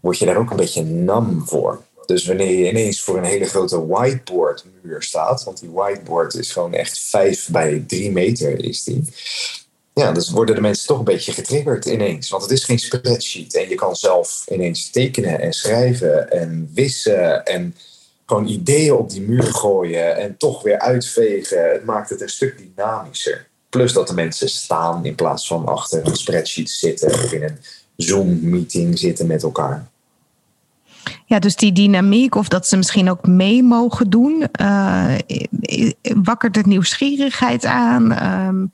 word 0.00 0.18
je 0.18 0.26
daar 0.26 0.36
ook 0.36 0.50
een 0.50 0.56
beetje 0.56 0.84
nam 0.84 1.46
voor. 1.46 1.82
Dus 2.08 2.26
wanneer 2.26 2.58
je 2.58 2.68
ineens 2.68 3.00
voor 3.00 3.16
een 3.16 3.24
hele 3.24 3.44
grote 3.44 3.86
whiteboard 3.86 4.64
muur 4.82 5.02
staat, 5.02 5.44
want 5.44 5.60
die 5.60 5.70
whiteboard 5.70 6.34
is 6.34 6.52
gewoon 6.52 6.74
echt 6.74 6.98
5 6.98 7.48
bij 7.48 7.84
3 7.86 8.12
meter 8.12 8.64
is 8.64 8.84
die. 8.84 9.04
Ja, 9.94 10.12
dus 10.12 10.30
worden 10.30 10.54
de 10.54 10.60
mensen 10.60 10.86
toch 10.86 10.98
een 10.98 11.04
beetje 11.04 11.32
getriggerd 11.32 11.84
ineens. 11.84 12.28
Want 12.28 12.42
het 12.42 12.52
is 12.52 12.64
geen 12.64 12.78
spreadsheet. 12.78 13.54
En 13.54 13.68
je 13.68 13.74
kan 13.74 13.96
zelf 13.96 14.44
ineens 14.48 14.90
tekenen 14.90 15.40
en 15.40 15.52
schrijven 15.52 16.30
en 16.30 16.70
wissen 16.74 17.44
en 17.44 17.74
gewoon 18.26 18.46
ideeën 18.46 18.92
op 18.92 19.10
die 19.10 19.22
muur 19.22 19.42
gooien 19.42 20.16
en 20.16 20.36
toch 20.36 20.62
weer 20.62 20.78
uitvegen. 20.78 21.70
Het 21.72 21.84
maakt 21.84 22.10
het 22.10 22.20
een 22.20 22.28
stuk 22.28 22.58
dynamischer. 22.58 23.48
Plus 23.68 23.92
dat 23.92 24.08
de 24.08 24.14
mensen 24.14 24.48
staan 24.48 25.04
in 25.04 25.14
plaats 25.14 25.46
van 25.46 25.66
achter 25.66 26.06
een 26.06 26.16
spreadsheet 26.16 26.70
zitten 26.70 27.08
of 27.08 27.32
in 27.32 27.42
een 27.42 27.58
Zoom-meeting 27.96 28.98
zitten 28.98 29.26
met 29.26 29.42
elkaar. 29.42 29.88
Ja, 31.26 31.38
dus 31.38 31.56
die 31.56 31.72
dynamiek, 31.72 32.34
of 32.34 32.48
dat 32.48 32.66
ze 32.66 32.76
misschien 32.76 33.10
ook 33.10 33.26
mee 33.26 33.62
mogen 33.62 34.10
doen, 34.10 34.46
uh, 34.60 35.14
wakkert 36.22 36.56
het 36.56 36.66
nieuwsgierigheid 36.66 37.64
aan? 37.64 38.12
Ehm, 38.12 38.66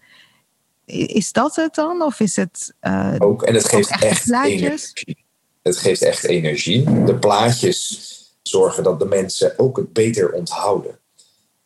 is 1.15 1.33
dat 1.33 1.57
het 1.57 1.75
dan? 1.75 2.03
Of 2.03 2.21
is 2.21 2.37
het. 2.37 2.75
Uh, 2.83 3.15
ook, 3.19 3.43
en 3.43 3.55
het 3.55 3.69
geeft 3.69 3.91
echt, 3.91 4.03
echt 4.03 4.33
energie. 4.45 5.25
Het 5.63 5.77
geeft 5.77 6.03
echt 6.03 6.25
energie. 6.25 7.05
De 7.05 7.15
plaatjes 7.15 8.13
zorgen 8.43 8.83
dat 8.83 8.99
de 8.99 9.07
mensen 9.07 9.59
ook 9.59 9.77
het 9.77 9.93
beter 9.93 10.33
onthouden. 10.33 10.99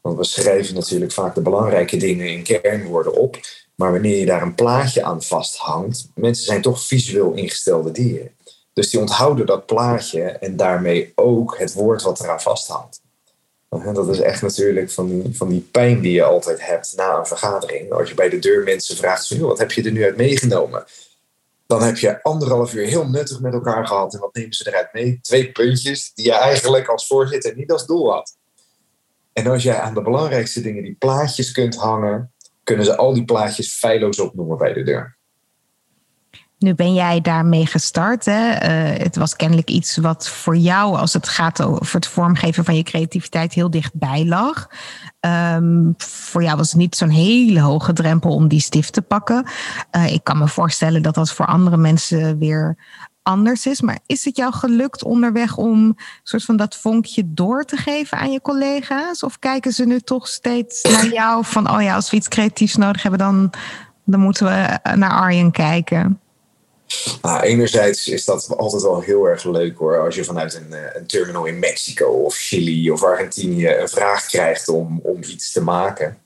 Want 0.01 0.17
we 0.17 0.25
schrijven 0.25 0.75
natuurlijk 0.75 1.13
vaak 1.13 1.35
de 1.35 1.41
belangrijke 1.41 1.97
dingen 1.97 2.29
in 2.29 2.43
kernwoorden 2.43 3.15
op. 3.15 3.39
Maar 3.75 3.93
wanneer 3.93 4.19
je 4.19 4.27
daar 4.27 4.43
een 4.43 4.55
plaatje 4.55 5.03
aan 5.03 5.23
vasthangt, 5.23 6.09
mensen 6.15 6.45
zijn 6.45 6.63
toch 6.63 6.83
visueel 6.83 7.33
ingestelde 7.33 7.91
dieren. 7.91 8.31
Dus 8.79 8.91
die 8.91 9.01
onthouden 9.01 9.47
dat 9.47 9.67
plaatje 9.67 10.23
en 10.23 10.57
daarmee 10.57 11.13
ook 11.15 11.59
het 11.59 11.73
woord 11.73 12.03
wat 12.03 12.21
eraan 12.21 12.41
vasthangt. 12.41 13.01
Dat 13.69 14.09
is 14.09 14.21
echt 14.21 14.43
natuurlijk 14.43 14.91
van 14.91 15.07
die, 15.07 15.37
van 15.37 15.49
die 15.49 15.61
pijn 15.61 16.01
die 16.01 16.13
je 16.13 16.25
altijd 16.25 16.67
hebt 16.67 16.93
na 16.97 17.17
een 17.19 17.27
vergadering. 17.27 17.93
Als 17.93 18.09
je 18.09 18.15
bij 18.15 18.29
de 18.29 18.39
deur 18.39 18.65
mensen 18.65 18.97
vraagt, 18.97 19.39
wat 19.39 19.59
heb 19.59 19.73
je 19.73 19.83
er 19.83 19.93
nu 19.93 20.05
uit 20.05 20.17
meegenomen? 20.17 20.85
Dan 21.67 21.83
heb 21.83 21.97
je 21.97 22.23
anderhalf 22.23 22.75
uur 22.75 22.87
heel 22.87 23.09
nuttig 23.09 23.41
met 23.41 23.53
elkaar 23.53 23.87
gehad. 23.87 24.15
En 24.15 24.21
wat 24.21 24.35
nemen 24.35 24.53
ze 24.53 24.69
eruit 24.69 24.93
mee? 24.93 25.19
Twee 25.23 25.53
puntjes 25.53 26.13
die 26.15 26.25
je 26.25 26.35
eigenlijk 26.35 26.89
als 26.89 27.07
voorzitter 27.07 27.57
niet 27.57 27.73
als 27.73 27.87
doel 27.87 28.13
had. 28.13 28.37
En 29.33 29.47
als 29.47 29.63
jij 29.63 29.81
aan 29.81 29.95
de 29.95 30.03
belangrijkste 30.03 30.61
dingen 30.61 30.83
die 30.83 30.97
plaatjes 30.99 31.53
kunt 31.53 31.77
hangen, 31.77 32.33
kunnen 32.65 32.85
ze 32.85 32.97
al 32.97 33.15
die 33.15 33.25
plaatjes 33.25 33.75
feilloos 33.75 34.21
opnoemen 34.21 34.59
bij 34.59 34.73
de 34.73 34.83
deur. 34.83 35.18
Nu 36.59 36.75
ben 36.75 36.95
jij 36.95 37.21
daarmee 37.21 37.67
gestart. 37.67 38.25
Hè? 38.25 38.51
Uh, 38.51 38.99
het 39.03 39.17
was 39.17 39.37
kennelijk 39.37 39.71
iets 39.71 39.97
wat 39.97 40.29
voor 40.29 40.57
jou, 40.57 40.97
als 40.97 41.13
het 41.13 41.29
gaat 41.29 41.63
over 41.63 41.95
het 41.95 42.07
vormgeven 42.07 42.65
van 42.65 42.77
je 42.77 42.83
creativiteit, 42.83 43.53
heel 43.53 43.71
dichtbij 43.71 44.25
lag. 44.27 44.69
Um, 45.21 45.95
voor 45.97 46.43
jou 46.43 46.57
was 46.57 46.69
het 46.69 46.79
niet 46.79 46.97
zo'n 46.97 47.09
hele 47.09 47.61
hoge 47.61 47.93
drempel 47.93 48.35
om 48.35 48.49
die 48.49 48.61
stift 48.61 48.93
te 48.93 49.03
pakken. 49.03 49.47
Uh, 49.97 50.13
ik 50.13 50.25
kan 50.25 50.39
me 50.39 50.49
voorstellen 50.49 51.03
dat 51.03 51.15
dat 51.15 51.33
voor 51.33 51.47
andere 51.47 51.77
mensen 51.77 52.39
weer 52.39 52.77
anders 53.23 53.67
is. 53.67 53.81
Maar 53.81 53.99
is 54.07 54.25
het 54.25 54.37
jou 54.37 54.53
gelukt 54.53 55.05
onderweg 55.05 55.57
om 55.57 55.97
soort 56.23 56.45
van 56.45 56.57
dat 56.57 56.77
vonkje 56.77 57.23
door 57.27 57.65
te 57.65 57.77
geven 57.77 58.19
aan 58.19 58.33
je 58.33 58.41
collega's? 58.41 59.23
Of 59.23 59.39
kijken 59.39 59.73
ze 59.73 59.85
nu 59.85 60.01
toch 60.01 60.29
steeds 60.29 60.83
naar 60.83 61.09
jou 61.09 61.45
van, 61.45 61.71
oh 61.71 61.83
ja, 61.83 61.95
als 61.95 62.11
we 62.11 62.17
iets 62.17 62.29
creatiefs 62.29 62.77
nodig 62.77 63.03
hebben, 63.03 63.21
dan, 63.21 63.51
dan 64.05 64.21
moeten 64.21 64.47
we 64.47 64.79
naar 64.95 65.11
Arjen 65.11 65.51
kijken? 65.51 66.21
Nou, 67.23 67.41
enerzijds 67.41 68.09
is 68.09 68.25
dat 68.25 68.57
altijd 68.57 68.83
wel 68.83 69.01
heel 69.01 69.25
erg 69.25 69.45
leuk 69.45 69.79
hoor. 69.79 69.99
Als 69.99 70.15
je 70.15 70.25
vanuit 70.25 70.55
een, 70.55 70.73
eh, 70.73 70.95
een, 70.95 71.07
terminal 71.07 71.45
in 71.45 71.59
Mexico 71.59 72.07
of 72.07 72.35
Chili 72.35 72.91
of 72.91 73.03
Argentinië 73.03 73.69
een 73.69 73.89
vraag 73.89 74.27
krijgt 74.27 74.69
om, 74.69 75.01
om 75.03 75.19
iets 75.23 75.53
te 75.53 75.63
maken. 75.63 76.19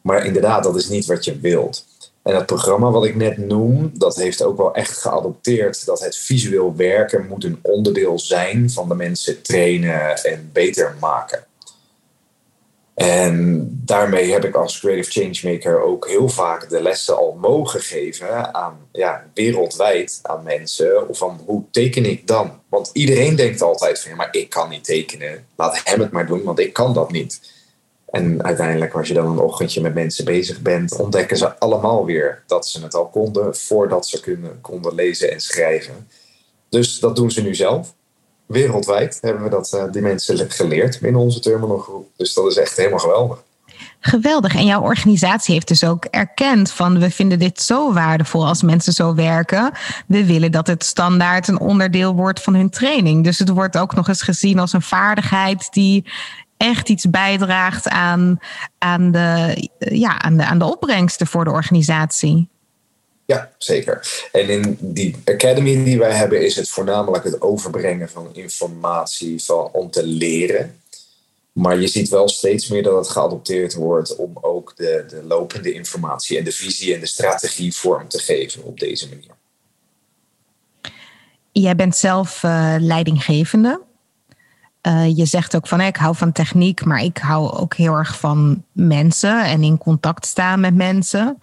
Maar 0.00 0.26
inderdaad, 0.26 0.62
dat 0.62 0.76
is 0.76 0.88
niet 0.88 1.06
wat 1.06 1.24
je 1.24 1.38
wilt. 1.38 1.84
En 2.22 2.34
het 2.34 2.46
programma 2.46 2.90
wat 2.90 3.04
ik 3.04 3.14
net 3.14 3.36
noem, 3.38 3.90
dat 3.94 4.16
heeft 4.16 4.42
ook 4.42 4.56
wel 4.56 4.74
echt 4.74 4.98
geadopteerd 4.98 5.86
dat 5.86 6.00
het 6.00 6.16
visueel 6.16 6.76
werken 6.76 7.26
moet 7.26 7.44
een 7.44 7.58
onderdeel 7.62 8.18
zijn 8.18 8.70
van 8.70 8.88
de 8.88 8.94
mensen 8.94 9.42
trainen 9.42 10.16
en 10.16 10.50
beter 10.52 10.94
maken. 11.00 11.44
En 13.00 13.68
daarmee 13.84 14.32
heb 14.32 14.44
ik 14.44 14.54
als 14.54 14.80
creative 14.80 15.10
changemaker 15.10 15.82
ook 15.82 16.08
heel 16.08 16.28
vaak 16.28 16.68
de 16.68 16.82
lessen 16.82 17.16
al 17.16 17.36
mogen 17.40 17.80
geven 17.80 18.54
aan 18.54 18.78
ja, 18.92 19.24
wereldwijd 19.34 20.18
aan 20.22 20.42
mensen. 20.42 21.06
Van 21.10 21.40
hoe 21.46 21.64
teken 21.70 22.04
ik 22.04 22.26
dan? 22.26 22.52
Want 22.68 22.90
iedereen 22.92 23.36
denkt 23.36 23.62
altijd 23.62 24.00
van 24.00 24.10
ja, 24.10 24.16
maar 24.16 24.28
ik 24.30 24.50
kan 24.50 24.68
niet 24.68 24.84
tekenen. 24.84 25.46
Laat 25.56 25.80
hem 25.84 26.00
het 26.00 26.10
maar 26.10 26.26
doen, 26.26 26.42
want 26.42 26.58
ik 26.58 26.72
kan 26.72 26.94
dat 26.94 27.12
niet. 27.12 27.40
En 28.10 28.44
uiteindelijk, 28.44 28.94
als 28.94 29.08
je 29.08 29.14
dan 29.14 29.26
een 29.26 29.38
ochtendje 29.38 29.80
met 29.80 29.94
mensen 29.94 30.24
bezig 30.24 30.60
bent, 30.60 30.96
ontdekken 30.96 31.36
ze 31.36 31.58
allemaal 31.58 32.04
weer 32.04 32.42
dat 32.46 32.68
ze 32.68 32.82
het 32.82 32.94
al 32.94 33.08
konden 33.08 33.56
voordat 33.56 34.06
ze 34.06 34.20
kunnen, 34.20 34.60
konden 34.60 34.94
lezen 34.94 35.32
en 35.32 35.40
schrijven. 35.40 36.08
Dus 36.68 36.98
dat 36.98 37.16
doen 37.16 37.30
ze 37.30 37.42
nu 37.42 37.54
zelf 37.54 37.94
wereldwijd 38.50 39.18
hebben 39.20 39.42
we 39.42 39.50
dat, 39.50 39.72
uh, 39.74 39.92
die 39.92 40.02
mensen 40.02 40.50
geleerd 40.50 41.00
binnen 41.00 41.20
onze 41.20 41.40
terminalgroep. 41.40 42.08
Dus 42.16 42.34
dat 42.34 42.46
is 42.46 42.56
echt 42.56 42.76
helemaal 42.76 42.98
geweldig. 42.98 43.42
Geweldig. 44.00 44.54
En 44.54 44.64
jouw 44.64 44.82
organisatie 44.82 45.54
heeft 45.54 45.68
dus 45.68 45.84
ook 45.84 46.04
erkend 46.04 46.70
van 46.70 46.98
we 46.98 47.10
vinden 47.10 47.38
dit 47.38 47.62
zo 47.62 47.92
waardevol 47.92 48.46
als 48.46 48.62
mensen 48.62 48.92
zo 48.92 49.14
werken. 49.14 49.72
We 50.06 50.24
willen 50.24 50.52
dat 50.52 50.66
het 50.66 50.84
standaard 50.84 51.48
een 51.48 51.60
onderdeel 51.60 52.14
wordt 52.14 52.42
van 52.42 52.54
hun 52.54 52.70
training. 52.70 53.24
Dus 53.24 53.38
het 53.38 53.48
wordt 53.48 53.78
ook 53.78 53.94
nog 53.94 54.08
eens 54.08 54.22
gezien 54.22 54.58
als 54.58 54.72
een 54.72 54.82
vaardigheid 54.82 55.68
die 55.72 56.10
echt 56.56 56.88
iets 56.88 57.10
bijdraagt 57.10 57.88
aan, 57.88 58.38
aan, 58.78 59.10
de, 59.10 59.56
ja, 59.78 60.20
aan, 60.22 60.36
de, 60.36 60.44
aan 60.44 60.58
de 60.58 60.64
opbrengsten 60.64 61.26
voor 61.26 61.44
de 61.44 61.50
organisatie. 61.50 62.48
Ja, 63.30 63.50
zeker. 63.58 64.28
En 64.32 64.48
in 64.48 64.76
die 64.80 65.16
academy 65.24 65.84
die 65.84 65.98
wij 65.98 66.12
hebben, 66.12 66.44
is 66.44 66.56
het 66.56 66.68
voornamelijk 66.68 67.24
het 67.24 67.42
overbrengen 67.42 68.08
van 68.08 68.34
informatie 68.34 69.42
om 69.72 69.90
te 69.90 70.06
leren. 70.06 70.80
Maar 71.52 71.80
je 71.80 71.86
ziet 71.86 72.08
wel 72.08 72.28
steeds 72.28 72.68
meer 72.68 72.82
dat 72.82 72.96
het 72.96 73.08
geadopteerd 73.08 73.74
wordt 73.74 74.16
om 74.16 74.38
ook 74.40 74.72
de, 74.76 75.04
de 75.08 75.22
lopende 75.22 75.72
informatie 75.72 76.38
en 76.38 76.44
de 76.44 76.52
visie 76.52 76.94
en 76.94 77.00
de 77.00 77.06
strategie 77.06 77.76
vorm 77.76 78.08
te 78.08 78.18
geven 78.18 78.64
op 78.64 78.80
deze 78.80 79.08
manier. 79.08 79.34
Jij 81.52 81.76
bent 81.76 81.96
zelf 81.96 82.42
uh, 82.42 82.74
leidinggevende. 82.78 83.80
Uh, 84.86 85.16
je 85.16 85.24
zegt 85.24 85.56
ook 85.56 85.66
van 85.66 85.80
ik 85.80 85.96
hou 85.96 86.16
van 86.16 86.32
techniek, 86.32 86.84
maar 86.84 87.02
ik 87.02 87.18
hou 87.18 87.52
ook 87.52 87.74
heel 87.74 87.94
erg 87.94 88.18
van 88.18 88.64
mensen 88.72 89.44
en 89.44 89.62
in 89.62 89.78
contact 89.78 90.26
staan 90.26 90.60
met 90.60 90.74
mensen. 90.74 91.38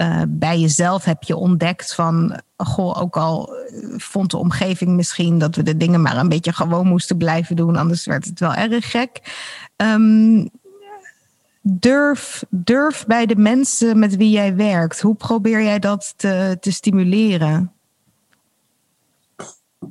Uh, 0.00 0.22
bij 0.28 0.58
jezelf 0.58 1.04
heb 1.04 1.22
je 1.22 1.36
ontdekt 1.36 1.94
van, 1.94 2.40
goh, 2.56 3.00
ook 3.00 3.16
al 3.16 3.52
vond 3.96 4.30
de 4.30 4.36
omgeving 4.36 4.90
misschien 4.90 5.38
dat 5.38 5.56
we 5.56 5.62
de 5.62 5.76
dingen 5.76 6.02
maar 6.02 6.16
een 6.16 6.28
beetje 6.28 6.52
gewoon 6.52 6.86
moesten 6.86 7.16
blijven 7.16 7.56
doen, 7.56 7.76
anders 7.76 8.06
werd 8.06 8.24
het 8.24 8.40
wel 8.40 8.54
erg 8.54 8.90
gek. 8.90 9.20
Um, 9.76 10.48
durf, 11.62 12.44
durf 12.48 13.06
bij 13.06 13.26
de 13.26 13.36
mensen 13.36 13.98
met 13.98 14.16
wie 14.16 14.30
jij 14.30 14.56
werkt. 14.56 15.00
Hoe 15.00 15.14
probeer 15.14 15.62
jij 15.62 15.78
dat 15.78 16.14
te, 16.16 16.56
te 16.60 16.72
stimuleren? 16.72 17.72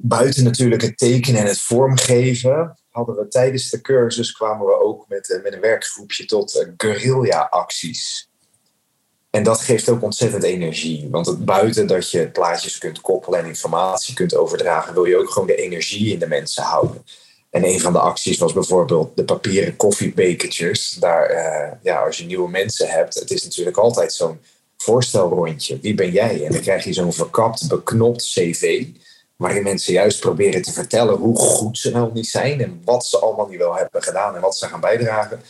buiten 0.01 0.43
natuurlijk 0.43 0.81
het 0.81 0.97
tekenen 0.97 1.41
en 1.41 1.47
het 1.47 1.61
vormgeven, 1.61 2.77
hadden 2.89 3.15
we 3.15 3.27
tijdens 3.27 3.69
de 3.69 3.81
cursus 3.81 4.31
kwamen 4.31 4.65
we 4.65 4.81
ook 4.81 5.05
met, 5.07 5.31
eh, 5.31 5.43
met 5.43 5.53
een 5.53 5.59
werkgroepje 5.59 6.25
tot 6.25 6.55
uh, 6.55 6.67
guerrilla-acties. 6.77 8.29
En 9.38 9.44
dat 9.44 9.62
geeft 9.62 9.89
ook 9.89 10.03
ontzettend 10.03 10.44
energie. 10.44 11.08
Want 11.12 11.46
buiten 11.46 11.88
dat 11.88 12.12
je 12.12 12.27
plaatjes 12.27 12.77
kunt 12.77 13.01
koppelen 13.01 13.39
en 13.39 13.46
informatie 13.46 14.13
kunt 14.13 14.36
overdragen, 14.36 14.94
wil 14.94 15.06
je 15.06 15.17
ook 15.17 15.29
gewoon 15.29 15.48
de 15.48 15.56
energie 15.56 16.13
in 16.13 16.20
de 16.20 16.27
mensen 16.27 16.63
houden. 16.63 17.03
En 17.50 17.65
een 17.65 17.79
van 17.79 17.94
de 17.94 18.00
acties 18.00 18.38
was 18.38 18.53
bijvoorbeeld 18.53 19.15
de 19.15 19.24
papieren 19.24 19.75
koffiebekertjes. 19.75 20.98
Daar, 21.00 21.32
uh, 21.32 21.72
ja, 21.82 22.06
als 22.06 22.17
je 22.17 22.25
nieuwe 22.25 22.50
mensen 22.50 22.89
hebt, 22.89 23.13
het 23.13 23.32
is 23.32 23.44
natuurlijk 23.44 23.77
altijd 23.77 24.13
zo'n 24.13 24.39
voorstelrondje. 24.77 25.79
Wie 25.79 25.94
ben 25.94 26.12
jij? 26.12 26.46
En 26.46 26.51
dan 26.51 26.62
krijg 26.62 26.84
je 26.84 26.94
zo'n 26.94 27.13
verkapt, 27.13 27.67
beknopt 27.67 28.24
cv 28.24 28.86
waarin 29.36 29.63
mensen 29.63 29.94
juist 29.94 30.20
proberen 30.20 30.62
te 30.62 30.74
vertellen 30.74 31.15
hoe 31.15 31.38
goed 31.38 31.77
ze 31.77 31.91
wel 31.91 32.12
niet 32.13 32.27
zijn 32.27 32.62
en 32.62 32.82
wat 32.86 33.06
ze 33.06 33.20
allemaal 33.20 33.48
niet 33.48 33.60
wel 33.60 33.75
hebben 33.75 34.03
gedaan 34.03 34.36
en 34.36 34.41
wat 34.41 34.58
ze 34.58 34.67
gaan 34.67 34.79
bijdragen. 34.79 35.41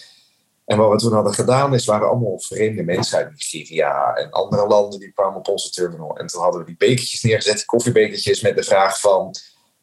En 0.68 0.78
wat 0.78 0.92
we 0.92 0.98
toen 0.98 1.14
hadden 1.14 1.34
gedaan 1.34 1.74
is, 1.74 1.86
waren 1.86 2.10
allemaal 2.10 2.40
vreemde 2.40 2.84
mensen 2.84 3.18
uit 3.18 3.32
Nigeria 3.32 4.14
en 4.14 4.32
andere 4.32 4.68
landen 4.68 5.00
die 5.00 5.12
kwamen 5.12 5.38
op 5.38 5.48
onze 5.48 5.72
terminal. 5.72 6.18
En 6.18 6.28
toen 6.28 6.42
hadden 6.42 6.60
we 6.60 6.66
die 6.66 6.78
bekertjes 6.78 7.24
neergezet, 7.24 7.66
koffiebekertjes, 7.66 8.42
met 8.42 8.56
de 8.56 8.64
vraag 8.64 9.00
van, 9.00 9.36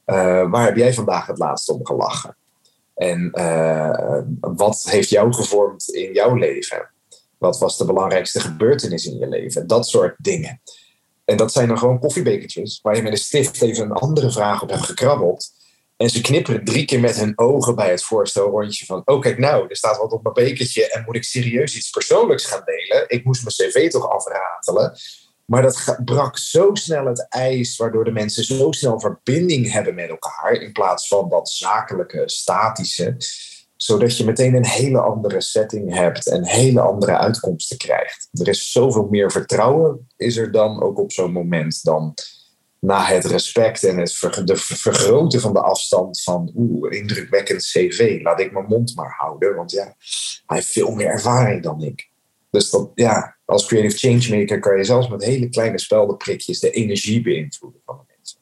uh, 0.06 0.50
waar 0.50 0.64
heb 0.64 0.76
jij 0.76 0.94
vandaag 0.94 1.26
het 1.26 1.38
laatst 1.38 1.68
om 1.68 1.86
gelachen? 1.86 2.36
En 2.94 3.32
uh, 3.34 4.18
wat 4.40 4.82
heeft 4.90 5.08
jou 5.08 5.32
gevormd 5.32 5.88
in 5.88 6.12
jouw 6.12 6.34
leven? 6.34 6.90
Wat 7.38 7.58
was 7.58 7.76
de 7.76 7.84
belangrijkste 7.84 8.40
gebeurtenis 8.40 9.06
in 9.06 9.18
je 9.18 9.28
leven? 9.28 9.66
Dat 9.66 9.88
soort 9.88 10.14
dingen. 10.18 10.60
En 11.24 11.36
dat 11.36 11.52
zijn 11.52 11.68
dan 11.68 11.78
gewoon 11.78 11.98
koffiebekertjes 11.98 12.80
waar 12.82 12.96
je 12.96 13.02
met 13.02 13.12
een 13.12 13.18
stift 13.18 13.62
even 13.62 13.84
een 13.84 13.92
andere 13.92 14.30
vraag 14.30 14.62
op 14.62 14.70
hebt 14.70 14.84
gekrabbeld. 14.84 15.50
En 16.04 16.10
ze 16.10 16.20
knipperen 16.20 16.64
drie 16.64 16.84
keer 16.84 17.00
met 17.00 17.16
hun 17.16 17.32
ogen 17.38 17.74
bij 17.74 17.90
het 17.90 18.02
voorstelrondje 18.02 18.86
van... 18.86 19.02
oh 19.04 19.20
kijk 19.20 19.38
nou, 19.38 19.66
er 19.68 19.76
staat 19.76 19.96
wat 19.96 20.12
op 20.12 20.22
mijn 20.22 20.34
bekertje 20.34 20.90
en 20.90 21.02
moet 21.06 21.16
ik 21.16 21.24
serieus 21.24 21.76
iets 21.76 21.90
persoonlijks 21.90 22.44
gaan 22.44 22.62
delen? 22.64 23.04
Ik 23.08 23.24
moest 23.24 23.44
mijn 23.44 23.70
cv 23.70 23.90
toch 23.90 24.10
afratelen. 24.10 24.96
Maar 25.44 25.62
dat 25.62 25.98
brak 26.04 26.38
zo 26.38 26.70
snel 26.72 27.06
het 27.06 27.26
ijs, 27.28 27.76
waardoor 27.76 28.04
de 28.04 28.10
mensen 28.10 28.44
zo 28.44 28.72
snel 28.72 29.00
verbinding 29.00 29.72
hebben 29.72 29.94
met 29.94 30.08
elkaar... 30.08 30.52
in 30.52 30.72
plaats 30.72 31.08
van 31.08 31.28
dat 31.28 31.48
zakelijke, 31.48 32.22
statische 32.26 33.16
zodat 33.76 34.16
je 34.16 34.24
meteen 34.24 34.54
een 34.54 34.66
hele 34.66 35.00
andere 35.00 35.40
setting 35.40 35.94
hebt 35.94 36.26
en 36.26 36.46
hele 36.46 36.80
andere 36.80 37.18
uitkomsten 37.18 37.76
krijgt. 37.76 38.28
Er 38.32 38.48
is 38.48 38.72
zoveel 38.72 39.06
meer 39.10 39.30
vertrouwen, 39.30 40.08
is 40.16 40.36
er 40.36 40.52
dan 40.52 40.82
ook 40.82 40.98
op 40.98 41.12
zo'n 41.12 41.32
moment 41.32 41.84
dan 41.84 42.14
na 42.84 43.04
het 43.04 43.24
respect 43.24 43.84
en 43.84 43.96
het 43.96 44.14
vergroten 44.58 45.40
van 45.40 45.52
de 45.52 45.60
afstand 45.60 46.22
van 46.22 46.52
oeh, 46.54 46.92
indrukwekkend 46.92 47.62
cv, 47.62 48.18
laat 48.22 48.40
ik 48.40 48.52
mijn 48.52 48.66
mond 48.68 48.94
maar 48.96 49.14
houden, 49.18 49.54
want 49.54 49.70
ja, 49.70 49.94
hij 50.46 50.56
heeft 50.56 50.72
veel 50.72 50.90
meer 50.90 51.06
ervaring 51.06 51.62
dan 51.62 51.82
ik. 51.82 52.10
Dus 52.50 52.70
dat, 52.70 52.90
ja, 52.94 53.36
als 53.44 53.66
creative 53.66 53.96
changemaker 53.96 54.58
kan 54.58 54.76
je 54.76 54.84
zelfs 54.84 55.08
met 55.08 55.24
hele 55.24 55.48
kleine 55.48 55.78
speldenprikjes 55.78 56.60
de 56.60 56.70
energie 56.70 57.22
beïnvloeden 57.22 57.80
van 57.84 57.96
de 57.96 58.14
mensen. 58.16 58.38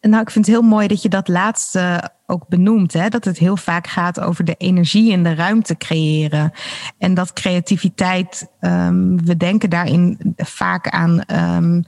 Nou, 0.00 0.22
ik 0.22 0.30
vind 0.30 0.46
het 0.46 0.54
heel 0.54 0.64
mooi 0.64 0.86
dat 0.86 1.02
je 1.02 1.08
dat 1.08 1.28
laatste 1.28 2.10
ook 2.26 2.48
benoemt. 2.48 2.92
Hè? 2.92 3.08
Dat 3.08 3.24
het 3.24 3.38
heel 3.38 3.56
vaak 3.56 3.86
gaat 3.86 4.20
over 4.20 4.44
de 4.44 4.54
energie 4.58 5.12
en 5.12 5.22
de 5.22 5.34
ruimte 5.34 5.76
creëren. 5.76 6.52
En 6.98 7.14
dat 7.14 7.32
creativiteit, 7.32 8.46
um, 8.60 9.24
we 9.24 9.36
denken 9.36 9.70
daarin 9.70 10.34
vaak 10.36 10.88
aan 10.88 11.24
um, 11.64 11.84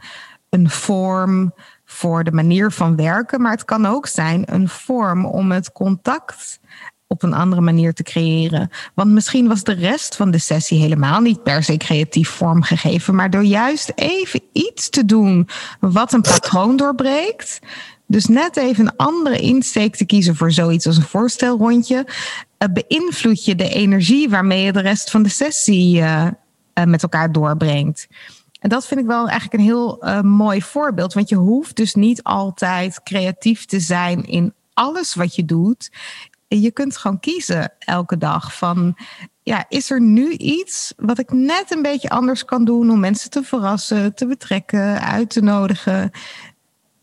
een 0.50 0.70
vorm 0.70 1.54
voor 1.84 2.24
de 2.24 2.32
manier 2.32 2.70
van 2.70 2.96
werken. 2.96 3.40
Maar 3.40 3.52
het 3.52 3.64
kan 3.64 3.86
ook 3.86 4.06
zijn 4.06 4.42
een 4.46 4.68
vorm 4.68 5.26
om 5.26 5.52
het 5.52 5.72
contact 5.72 6.60
op 7.06 7.22
een 7.22 7.34
andere 7.34 7.60
manier 7.60 7.94
te 7.94 8.02
creëren. 8.02 8.70
Want 8.94 9.10
misschien 9.10 9.48
was 9.48 9.62
de 9.62 9.72
rest 9.72 10.16
van 10.16 10.30
de 10.30 10.38
sessie 10.38 10.80
helemaal 10.80 11.20
niet 11.20 11.42
per 11.42 11.62
se 11.62 11.76
creatief 11.76 12.28
vormgegeven, 12.28 13.14
maar 13.14 13.30
door 13.30 13.44
juist 13.44 13.92
even 13.94 14.40
iets 14.52 14.88
te 14.88 15.04
doen 15.04 15.48
wat 15.80 16.12
een 16.12 16.20
patroon 16.20 16.76
doorbreekt, 16.76 17.58
dus 18.06 18.26
net 18.26 18.56
even 18.56 18.86
een 18.86 18.96
andere 18.96 19.38
insteek 19.38 19.96
te 19.96 20.04
kiezen 20.04 20.36
voor 20.36 20.52
zoiets 20.52 20.86
als 20.86 20.96
een 20.96 21.02
voorstelrondje, 21.02 22.06
uh, 22.58 22.68
beïnvloed 22.72 23.44
je 23.44 23.54
de 23.54 23.68
energie 23.68 24.28
waarmee 24.28 24.64
je 24.64 24.72
de 24.72 24.80
rest 24.80 25.10
van 25.10 25.22
de 25.22 25.28
sessie 25.28 25.96
uh, 25.96 26.26
uh, 26.74 26.84
met 26.84 27.02
elkaar 27.02 27.32
doorbrengt. 27.32 28.06
En 28.58 28.68
dat 28.68 28.86
vind 28.86 29.00
ik 29.00 29.06
wel 29.06 29.28
eigenlijk 29.28 29.52
een 29.52 29.68
heel 29.68 30.02
mooi 30.22 30.62
voorbeeld, 30.62 31.12
want 31.12 31.28
je 31.28 31.36
hoeft 31.36 31.76
dus 31.76 31.94
niet 31.94 32.22
altijd 32.22 33.02
creatief 33.02 33.64
te 33.64 33.80
zijn 33.80 34.24
in 34.24 34.54
alles 34.72 35.14
wat 35.14 35.34
je 35.34 35.44
doet. 35.44 35.90
Je 36.48 36.70
kunt 36.70 36.96
gewoon 36.96 37.20
kiezen 37.20 37.72
elke 37.78 38.16
dag 38.16 38.56
van, 38.56 38.96
ja, 39.42 39.64
is 39.68 39.90
er 39.90 40.00
nu 40.00 40.30
iets 40.30 40.92
wat 40.96 41.18
ik 41.18 41.32
net 41.32 41.70
een 41.70 41.82
beetje 41.82 42.10
anders 42.10 42.44
kan 42.44 42.64
doen 42.64 42.90
om 42.90 43.00
mensen 43.00 43.30
te 43.30 43.42
verrassen, 43.42 44.14
te 44.14 44.26
betrekken, 44.26 45.00
uit 45.00 45.30
te 45.30 45.40
nodigen? 45.42 46.10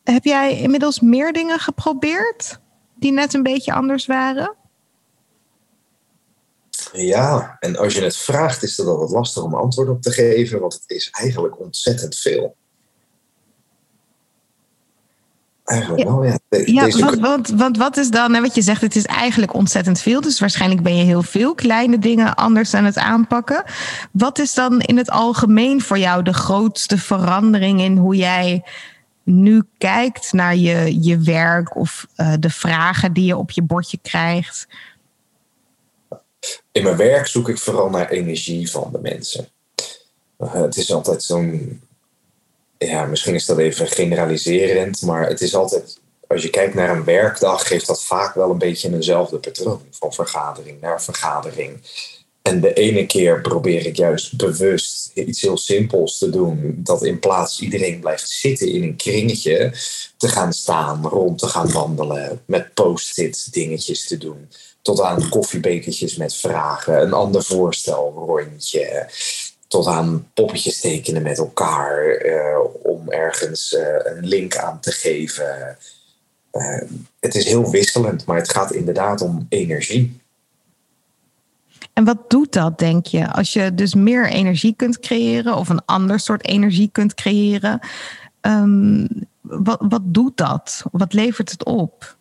Heb 0.03 0.23
jij 0.23 0.59
inmiddels 0.59 0.99
meer 0.99 1.33
dingen 1.33 1.59
geprobeerd 1.59 2.59
die 2.95 3.11
net 3.11 3.33
een 3.33 3.43
beetje 3.43 3.73
anders 3.73 4.05
waren? 4.05 4.55
Ja, 6.93 7.57
en 7.59 7.77
als 7.77 7.93
je 7.93 8.01
het 8.01 8.17
vraagt, 8.17 8.63
is 8.63 8.77
het 8.77 8.87
altijd 8.87 9.09
lastig 9.09 9.43
om 9.43 9.55
antwoord 9.55 9.89
op 9.89 10.01
te 10.01 10.11
geven, 10.11 10.59
want 10.59 10.73
het 10.73 10.83
is 10.87 11.09
eigenlijk 11.11 11.59
ontzettend 11.59 12.15
veel. 12.15 12.55
Eigenlijk 15.65 16.03
ja. 16.03 16.09
wel, 16.09 16.23
ja. 16.23 16.37
ja, 16.49 16.87
want, 16.99 17.19
want, 17.19 17.49
want, 17.49 17.77
wat 17.77 17.97
is 17.97 18.09
dan, 18.09 18.41
wat 18.41 18.55
je 18.55 18.61
zegt, 18.61 18.81
het 18.81 18.95
is 18.95 19.05
eigenlijk 19.05 19.53
ontzettend 19.53 19.99
veel, 20.01 20.21
dus 20.21 20.39
waarschijnlijk 20.39 20.83
ben 20.83 20.95
je 20.95 21.03
heel 21.03 21.23
veel 21.23 21.55
kleine 21.55 21.99
dingen 21.99 22.35
anders 22.35 22.73
aan 22.73 22.83
het 22.83 22.97
aanpakken. 22.97 23.63
Wat 24.11 24.39
is 24.39 24.53
dan 24.53 24.81
in 24.81 24.97
het 24.97 25.09
algemeen 25.09 25.81
voor 25.81 25.97
jou 25.97 26.23
de 26.23 26.33
grootste 26.33 26.97
verandering 26.97 27.81
in 27.81 27.97
hoe 27.97 28.15
jij 28.15 28.63
nu 29.23 29.63
kijkt 29.77 30.33
naar 30.33 30.55
je, 30.55 31.03
je 31.03 31.17
werk 31.17 31.75
of 31.75 32.05
uh, 32.17 32.33
de 32.39 32.49
vragen 32.49 33.13
die 33.13 33.25
je 33.25 33.37
op 33.37 33.51
je 33.51 33.61
bordje 33.61 33.99
krijgt? 34.01 34.67
In 36.75 36.83
mijn 36.83 36.97
werk 36.97 37.27
zoek 37.27 37.49
ik 37.49 37.57
vooral 37.57 37.89
naar 37.89 38.09
energie 38.09 38.71
van 38.71 38.89
de 38.91 38.99
mensen. 38.99 39.47
Uh, 40.39 40.53
het 40.53 40.77
is 40.77 40.91
altijd 40.91 41.23
zo'n. 41.23 41.81
Ja, 42.77 43.05
misschien 43.05 43.35
is 43.35 43.45
dat 43.45 43.57
even 43.57 43.87
generaliserend, 43.87 45.01
maar 45.01 45.27
het 45.27 45.41
is 45.41 45.55
altijd. 45.55 45.99
Als 46.27 46.41
je 46.41 46.49
kijkt 46.49 46.73
naar 46.73 46.89
een 46.89 47.03
werkdag, 47.03 47.67
geeft 47.67 47.87
dat 47.87 48.03
vaak 48.03 48.35
wel 48.35 48.49
een 48.49 48.57
beetje 48.57 48.93
eenzelfde 48.93 49.37
patroon. 49.37 49.81
Van 49.91 50.13
vergadering 50.13 50.81
naar 50.81 51.03
vergadering. 51.03 51.79
En 52.41 52.61
de 52.61 52.73
ene 52.73 53.05
keer 53.05 53.41
probeer 53.41 53.85
ik 53.85 53.95
juist 53.95 54.37
bewust 54.37 55.11
iets 55.13 55.41
heel 55.41 55.57
simpels 55.57 56.17
te 56.17 56.29
doen. 56.29 56.75
Dat 56.77 57.03
in 57.03 57.19
plaats 57.19 57.59
iedereen 57.59 57.99
blijft 57.99 58.29
zitten 58.29 58.67
in 58.67 58.83
een 58.83 58.95
kringetje, 58.95 59.73
te 60.17 60.27
gaan 60.27 60.53
staan, 60.53 61.07
rond 61.07 61.39
te 61.39 61.47
gaan 61.47 61.71
wandelen, 61.71 62.41
met 62.45 62.73
post-it 62.73 63.53
dingetjes 63.53 64.07
te 64.07 64.17
doen. 64.17 64.47
Tot 64.85 65.01
aan 65.01 65.29
koffiebekertjes 65.29 66.15
met 66.15 66.35
vragen, 66.35 67.01
een 67.01 67.13
ander 67.13 67.43
voorstel 67.43 68.13
rondje. 68.27 69.09
Tot 69.67 69.87
aan 69.87 70.27
poppetjes 70.33 70.79
tekenen 70.79 71.21
met 71.21 71.37
elkaar 71.37 72.25
uh, 72.25 72.59
om 72.83 73.09
ergens 73.11 73.73
uh, 73.73 73.81
een 74.03 74.27
link 74.27 74.55
aan 74.55 74.79
te 74.79 74.91
geven. 74.91 75.77
Uh, 76.51 76.81
het 77.19 77.35
is 77.35 77.45
heel 77.45 77.69
wisselend, 77.71 78.25
maar 78.25 78.37
het 78.37 78.49
gaat 78.49 78.71
inderdaad 78.71 79.21
om 79.21 79.45
energie. 79.49 80.21
En 81.93 82.03
wat 82.03 82.29
doet 82.29 82.53
dat, 82.53 82.79
denk 82.79 83.05
je? 83.05 83.31
Als 83.31 83.53
je 83.53 83.73
dus 83.75 83.93
meer 83.93 84.29
energie 84.29 84.73
kunt 84.75 84.99
creëren 84.99 85.55
of 85.55 85.69
een 85.69 85.85
ander 85.85 86.19
soort 86.19 86.47
energie 86.47 86.89
kunt 86.91 87.13
creëren, 87.13 87.79
um, 88.41 89.07
wat, 89.41 89.77
wat 89.89 90.01
doet 90.03 90.37
dat? 90.37 90.83
Wat 90.91 91.13
levert 91.13 91.51
het 91.51 91.63
op? 91.63 92.14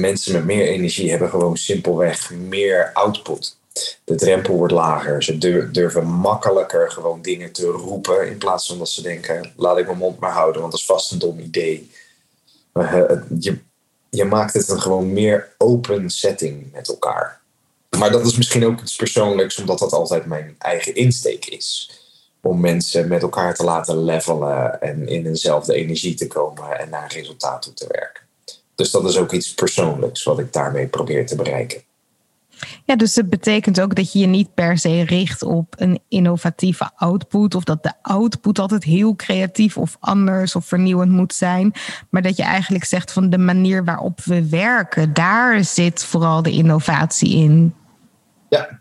Mensen 0.00 0.32
met 0.32 0.44
meer 0.44 0.66
energie 0.66 1.10
hebben 1.10 1.28
gewoon 1.28 1.56
simpelweg 1.56 2.30
meer 2.30 2.90
output. 2.92 3.56
De 4.04 4.14
drempel 4.14 4.56
wordt 4.56 4.72
lager. 4.72 5.22
Ze 5.22 5.38
durven 5.72 6.06
makkelijker 6.06 6.90
gewoon 6.90 7.22
dingen 7.22 7.52
te 7.52 7.66
roepen. 7.66 8.28
In 8.28 8.38
plaats 8.38 8.66
van 8.66 8.78
dat 8.78 8.88
ze 8.88 9.02
denken: 9.02 9.52
laat 9.56 9.78
ik 9.78 9.86
mijn 9.86 9.98
mond 9.98 10.18
maar 10.18 10.32
houden, 10.32 10.60
want 10.60 10.72
dat 10.72 10.80
is 10.80 10.86
vast 10.86 11.12
een 11.12 11.18
dom 11.18 11.38
idee. 11.38 11.90
Eh, 12.72 13.02
je, 13.38 13.58
je 14.10 14.24
maakt 14.24 14.54
het 14.54 14.68
een 14.68 14.80
gewoon 14.80 15.12
meer 15.12 15.52
open 15.58 16.10
setting 16.10 16.72
met 16.72 16.88
elkaar. 16.88 17.40
Maar 17.98 18.10
dat 18.10 18.26
is 18.26 18.36
misschien 18.36 18.66
ook 18.66 18.80
iets 18.80 18.96
persoonlijks, 18.96 19.58
omdat 19.58 19.78
dat 19.78 19.92
altijd 19.92 20.26
mijn 20.26 20.54
eigen 20.58 20.94
insteek 20.94 21.46
is. 21.46 21.98
Om 22.42 22.60
mensen 22.60 23.08
met 23.08 23.22
elkaar 23.22 23.54
te 23.54 23.64
laten 23.64 24.04
levelen 24.04 24.80
en 24.80 25.08
in 25.08 25.26
eenzelfde 25.26 25.74
energie 25.74 26.14
te 26.14 26.26
komen 26.26 26.78
en 26.78 26.90
naar 26.90 27.02
een 27.02 27.18
resultaat 27.18 27.62
toe 27.62 27.74
te 27.74 27.86
werken. 27.88 28.23
Dus 28.74 28.90
dat 28.90 29.04
is 29.04 29.16
ook 29.16 29.32
iets 29.32 29.54
persoonlijks 29.54 30.22
wat 30.22 30.38
ik 30.38 30.52
daarmee 30.52 30.86
probeer 30.86 31.26
te 31.26 31.36
bereiken. 31.36 31.82
Ja, 32.84 32.96
dus 32.96 33.14
het 33.14 33.30
betekent 33.30 33.80
ook 33.80 33.94
dat 33.94 34.12
je 34.12 34.18
je 34.18 34.26
niet 34.26 34.54
per 34.54 34.78
se 34.78 35.04
richt 35.04 35.42
op 35.42 35.74
een 35.78 36.00
innovatieve 36.08 36.90
output. 36.96 37.54
Of 37.54 37.64
dat 37.64 37.82
de 37.82 37.92
output 38.02 38.58
altijd 38.58 38.84
heel 38.84 39.16
creatief 39.16 39.76
of 39.76 39.96
anders 40.00 40.56
of 40.56 40.64
vernieuwend 40.64 41.10
moet 41.10 41.34
zijn. 41.34 41.72
Maar 42.10 42.22
dat 42.22 42.36
je 42.36 42.42
eigenlijk 42.42 42.84
zegt 42.84 43.12
van 43.12 43.30
de 43.30 43.38
manier 43.38 43.84
waarop 43.84 44.20
we 44.24 44.48
werken, 44.48 45.14
daar 45.14 45.64
zit 45.64 46.04
vooral 46.04 46.42
de 46.42 46.50
innovatie 46.50 47.36
in. 47.36 47.74
Ja, 48.48 48.80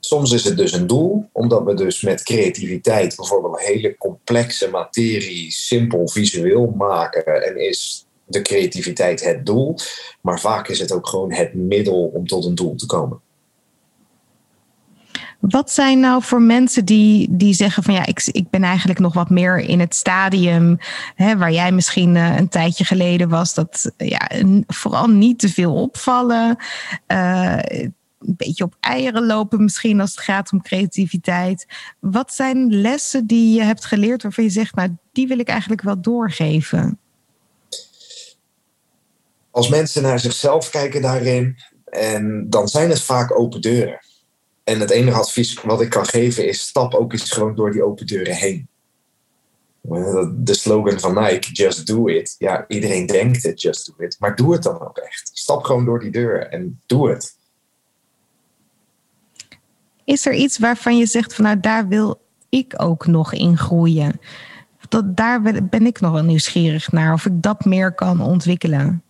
soms 0.00 0.32
is 0.32 0.44
het 0.44 0.56
dus 0.56 0.72
een 0.72 0.86
doel, 0.86 1.28
omdat 1.32 1.64
we 1.64 1.74
dus 1.74 2.00
met 2.00 2.22
creativiteit 2.22 3.16
bijvoorbeeld 3.16 3.58
een 3.58 3.66
hele 3.66 3.96
complexe 3.96 4.70
materie 4.70 5.50
simpel 5.50 6.08
visueel 6.08 6.74
maken. 6.76 7.44
En 7.44 7.68
is 7.68 8.06
de 8.30 8.42
creativiteit 8.42 9.24
het 9.24 9.46
doel. 9.46 9.76
Maar 10.20 10.40
vaak 10.40 10.68
is 10.68 10.78
het 10.78 10.92
ook 10.92 11.06
gewoon 11.06 11.32
het 11.32 11.54
middel 11.54 12.10
om 12.14 12.26
tot 12.26 12.44
een 12.44 12.54
doel 12.54 12.74
te 12.74 12.86
komen. 12.86 13.20
Wat 15.40 15.70
zijn 15.70 16.00
nou 16.00 16.22
voor 16.22 16.42
mensen 16.42 16.84
die, 16.84 17.28
die 17.30 17.54
zeggen 17.54 17.82
van 17.82 17.94
ja, 17.94 18.06
ik, 18.06 18.28
ik 18.32 18.50
ben 18.50 18.62
eigenlijk 18.62 18.98
nog 18.98 19.14
wat 19.14 19.30
meer 19.30 19.58
in 19.58 19.80
het 19.80 19.94
stadium 19.94 20.78
hè, 21.14 21.36
waar 21.36 21.52
jij 21.52 21.72
misschien 21.72 22.14
uh, 22.14 22.36
een 22.36 22.48
tijdje 22.48 22.84
geleden 22.84 23.28
was, 23.28 23.54
dat 23.54 23.92
ja, 23.96 24.30
vooral 24.66 25.06
niet 25.06 25.38
te 25.38 25.48
veel 25.48 25.74
opvallen. 25.74 26.56
Uh, 27.06 27.58
een 27.58 28.36
beetje 28.36 28.64
op 28.64 28.76
eieren 28.80 29.26
lopen 29.26 29.62
misschien 29.62 30.00
als 30.00 30.10
het 30.10 30.20
gaat 30.20 30.52
om 30.52 30.62
creativiteit. 30.62 31.66
Wat 32.00 32.34
zijn 32.34 32.80
lessen 32.80 33.26
die 33.26 33.54
je 33.54 33.62
hebt 33.62 33.84
geleerd 33.84 34.22
waarvan 34.22 34.44
je 34.44 34.50
zegt, 34.50 34.74
nou 34.74 34.96
die 35.12 35.26
wil 35.26 35.38
ik 35.38 35.48
eigenlijk 35.48 35.82
wel 35.82 36.00
doorgeven? 36.00 36.99
Als 39.50 39.68
mensen 39.68 40.02
naar 40.02 40.20
zichzelf 40.20 40.70
kijken 40.70 41.02
daarin, 41.02 41.58
en 41.90 42.50
dan 42.50 42.68
zijn 42.68 42.90
het 42.90 43.02
vaak 43.02 43.38
open 43.38 43.60
deuren. 43.60 44.00
En 44.64 44.80
het 44.80 44.90
enige 44.90 45.18
advies 45.18 45.62
wat 45.62 45.80
ik 45.80 45.90
kan 45.90 46.06
geven 46.06 46.48
is: 46.48 46.60
stap 46.60 46.94
ook 46.94 47.12
eens 47.12 47.30
gewoon 47.30 47.54
door 47.54 47.72
die 47.72 47.84
open 47.84 48.06
deuren 48.06 48.34
heen. 48.34 48.68
De 50.34 50.54
slogan 50.54 51.00
van 51.00 51.14
Nike, 51.14 51.52
just 51.52 51.86
do 51.86 52.06
it. 52.06 52.34
Ja, 52.38 52.64
iedereen 52.68 53.06
denkt 53.06 53.42
het, 53.42 53.60
just 53.60 53.86
do 53.86 54.04
it. 54.04 54.16
Maar 54.18 54.36
doe 54.36 54.52
het 54.52 54.62
dan 54.62 54.80
ook 54.80 54.98
echt. 54.98 55.30
Stap 55.32 55.62
gewoon 55.62 55.84
door 55.84 56.00
die 56.00 56.10
deuren 56.10 56.50
en 56.50 56.80
doe 56.86 57.10
het. 57.10 57.36
Is 60.04 60.26
er 60.26 60.34
iets 60.34 60.58
waarvan 60.58 60.96
je 60.96 61.06
zegt 61.06 61.34
van 61.34 61.44
nou 61.44 61.60
daar 61.60 61.88
wil 61.88 62.20
ik 62.48 62.74
ook 62.76 63.06
nog 63.06 63.32
in 63.32 63.58
groeien? 63.58 64.20
Dat, 64.88 65.16
daar 65.16 65.42
ben 65.64 65.86
ik 65.86 66.00
nog 66.00 66.12
wel 66.12 66.22
nieuwsgierig 66.22 66.92
naar 66.92 67.12
of 67.12 67.26
ik 67.26 67.42
dat 67.42 67.64
meer 67.64 67.92
kan 67.92 68.20
ontwikkelen. 68.20 69.02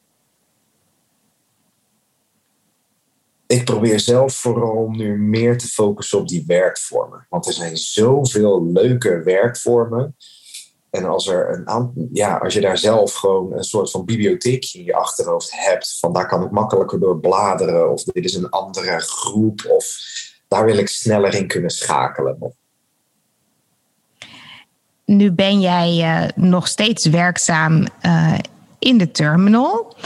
Ik 3.51 3.65
probeer 3.65 4.01
zelf 4.01 4.35
vooral 4.35 4.89
nu 4.91 5.19
meer 5.19 5.59
te 5.59 5.67
focussen 5.67 6.19
op 6.19 6.29
die 6.29 6.45
werkvormen. 6.47 7.27
Want 7.29 7.47
er 7.47 7.53
zijn 7.53 7.77
zoveel 7.77 8.67
leuke 8.73 9.23
werkvormen. 9.23 10.17
En 10.91 11.05
als, 11.05 11.29
er 11.29 11.63
een 11.65 12.09
ja, 12.13 12.37
als 12.37 12.55
je 12.55 12.61
daar 12.61 12.79
zelf 12.79 13.15
gewoon 13.15 13.53
een 13.53 13.65
soort 13.65 13.91
van 13.91 14.05
bibliotheekje 14.05 14.79
in 14.79 14.85
je 14.85 14.95
achterhoofd 14.95 15.51
hebt, 15.53 15.99
van 15.99 16.13
daar 16.13 16.27
kan 16.27 16.43
ik 16.43 16.51
makkelijker 16.51 17.01
door 17.01 17.21
bladeren, 17.21 17.93
of 17.93 18.03
dit 18.03 18.25
is 18.25 18.35
een 18.35 18.51
andere 18.51 19.01
groep, 19.01 19.65
of 19.69 19.99
daar 20.49 20.65
wil 20.65 20.77
ik 20.77 20.89
sneller 20.89 21.35
in 21.35 21.47
kunnen 21.47 21.71
schakelen. 21.71 22.55
Nu 25.05 25.33
ben 25.33 25.61
jij 25.61 25.97
uh, 25.99 26.29
nog 26.35 26.69
steeds 26.69 27.07
werkzaam 27.07 27.87
uh, 28.07 28.39
in 28.79 28.99
de 28.99 29.11
terminal. 29.11 29.97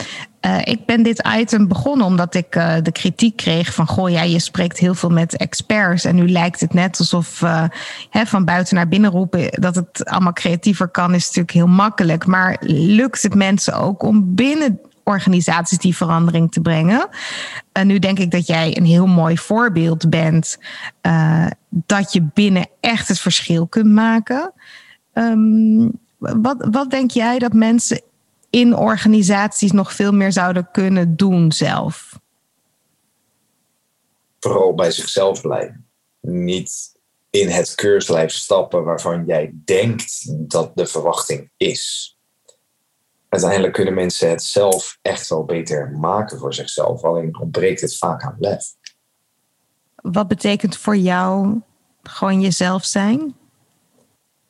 Uh, 0.47 0.59
ik 0.65 0.87
ben 0.87 1.03
dit 1.03 1.29
item 1.37 1.69
begonnen 1.69 2.07
omdat 2.07 2.35
ik 2.35 2.57
uh, 2.57 2.75
de 2.83 2.93
kritiek 2.93 3.37
kreeg 3.37 3.75
van: 3.75 3.87
Goh, 3.87 4.11
ja, 4.11 4.23
je 4.23 4.39
spreekt 4.39 4.79
heel 4.79 4.95
veel 4.95 5.11
met 5.11 5.37
experts. 5.37 6.05
En 6.05 6.15
nu 6.15 6.31
lijkt 6.31 6.61
het 6.61 6.75
net 6.75 6.99
alsof 6.99 7.41
uh, 7.41 7.65
hè, 8.11 8.27
van 8.27 8.45
buiten 8.45 8.75
naar 8.75 8.89
binnen 8.89 9.11
roepen 9.11 9.49
dat 9.51 9.75
het 9.75 10.05
allemaal 10.05 10.33
creatiever 10.33 10.89
kan, 10.89 11.15
is 11.15 11.27
natuurlijk 11.27 11.53
heel 11.53 11.67
makkelijk. 11.67 12.27
Maar 12.27 12.57
lukt 12.67 13.23
het 13.23 13.35
mensen 13.35 13.75
ook 13.75 14.03
om 14.03 14.35
binnen 14.35 14.81
organisaties 15.05 15.79
die 15.79 15.97
verandering 15.97 16.53
te 16.53 16.61
brengen? 16.61 17.09
En 17.73 17.87
nu 17.87 17.99
denk 17.99 18.19
ik 18.19 18.31
dat 18.31 18.47
jij 18.47 18.77
een 18.77 18.87
heel 18.87 19.07
mooi 19.07 19.39
voorbeeld 19.39 20.11
bent 20.11 20.59
dat 21.69 22.13
je 22.13 22.23
binnen 22.35 22.67
echt 22.81 23.09
het 23.09 23.21
verschil 23.21 23.67
kunt 23.67 23.93
maken. 23.93 24.53
Um, 25.13 25.93
wat, 26.19 26.69
wat 26.71 26.91
denk 26.91 27.11
jij 27.11 27.39
dat 27.39 27.53
mensen 27.53 28.01
in 28.55 28.77
organisaties 28.77 29.73
nog 29.73 29.93
veel 29.93 30.13
meer 30.13 30.33
zouden 30.33 30.69
kunnen 30.73 31.17
doen 31.17 31.53
zelf? 31.53 32.21
Vooral 34.41 34.75
bij 34.75 34.91
zichzelf 34.91 35.41
blijven. 35.41 35.87
Niet 36.21 36.93
in 37.31 37.49
het 37.49 37.75
keurslijf 37.75 38.33
stappen 38.33 38.85
waarvan 38.85 39.25
jij 39.27 39.53
denkt 39.65 40.33
dat 40.51 40.77
de 40.77 40.87
verwachting 40.87 41.51
is. 41.57 42.17
Uiteindelijk 43.29 43.73
kunnen 43.73 43.95
mensen 43.95 44.31
het 44.31 44.43
zelf 44.43 44.99
echt 45.03 45.29
wel 45.29 45.45
beter 45.45 45.91
maken 45.91 46.39
voor 46.39 46.55
zichzelf, 46.55 47.03
alleen 47.03 47.39
ontbreekt 47.41 47.81
het 47.81 47.99
vaak 47.99 48.23
aan 48.23 48.37
lef. 48.39 48.65
Wat 49.95 50.29
betekent 50.29 50.77
voor 50.77 50.97
jou 50.97 51.61
gewoon 52.03 52.41
jezelf 52.41 52.85
zijn? 52.85 53.35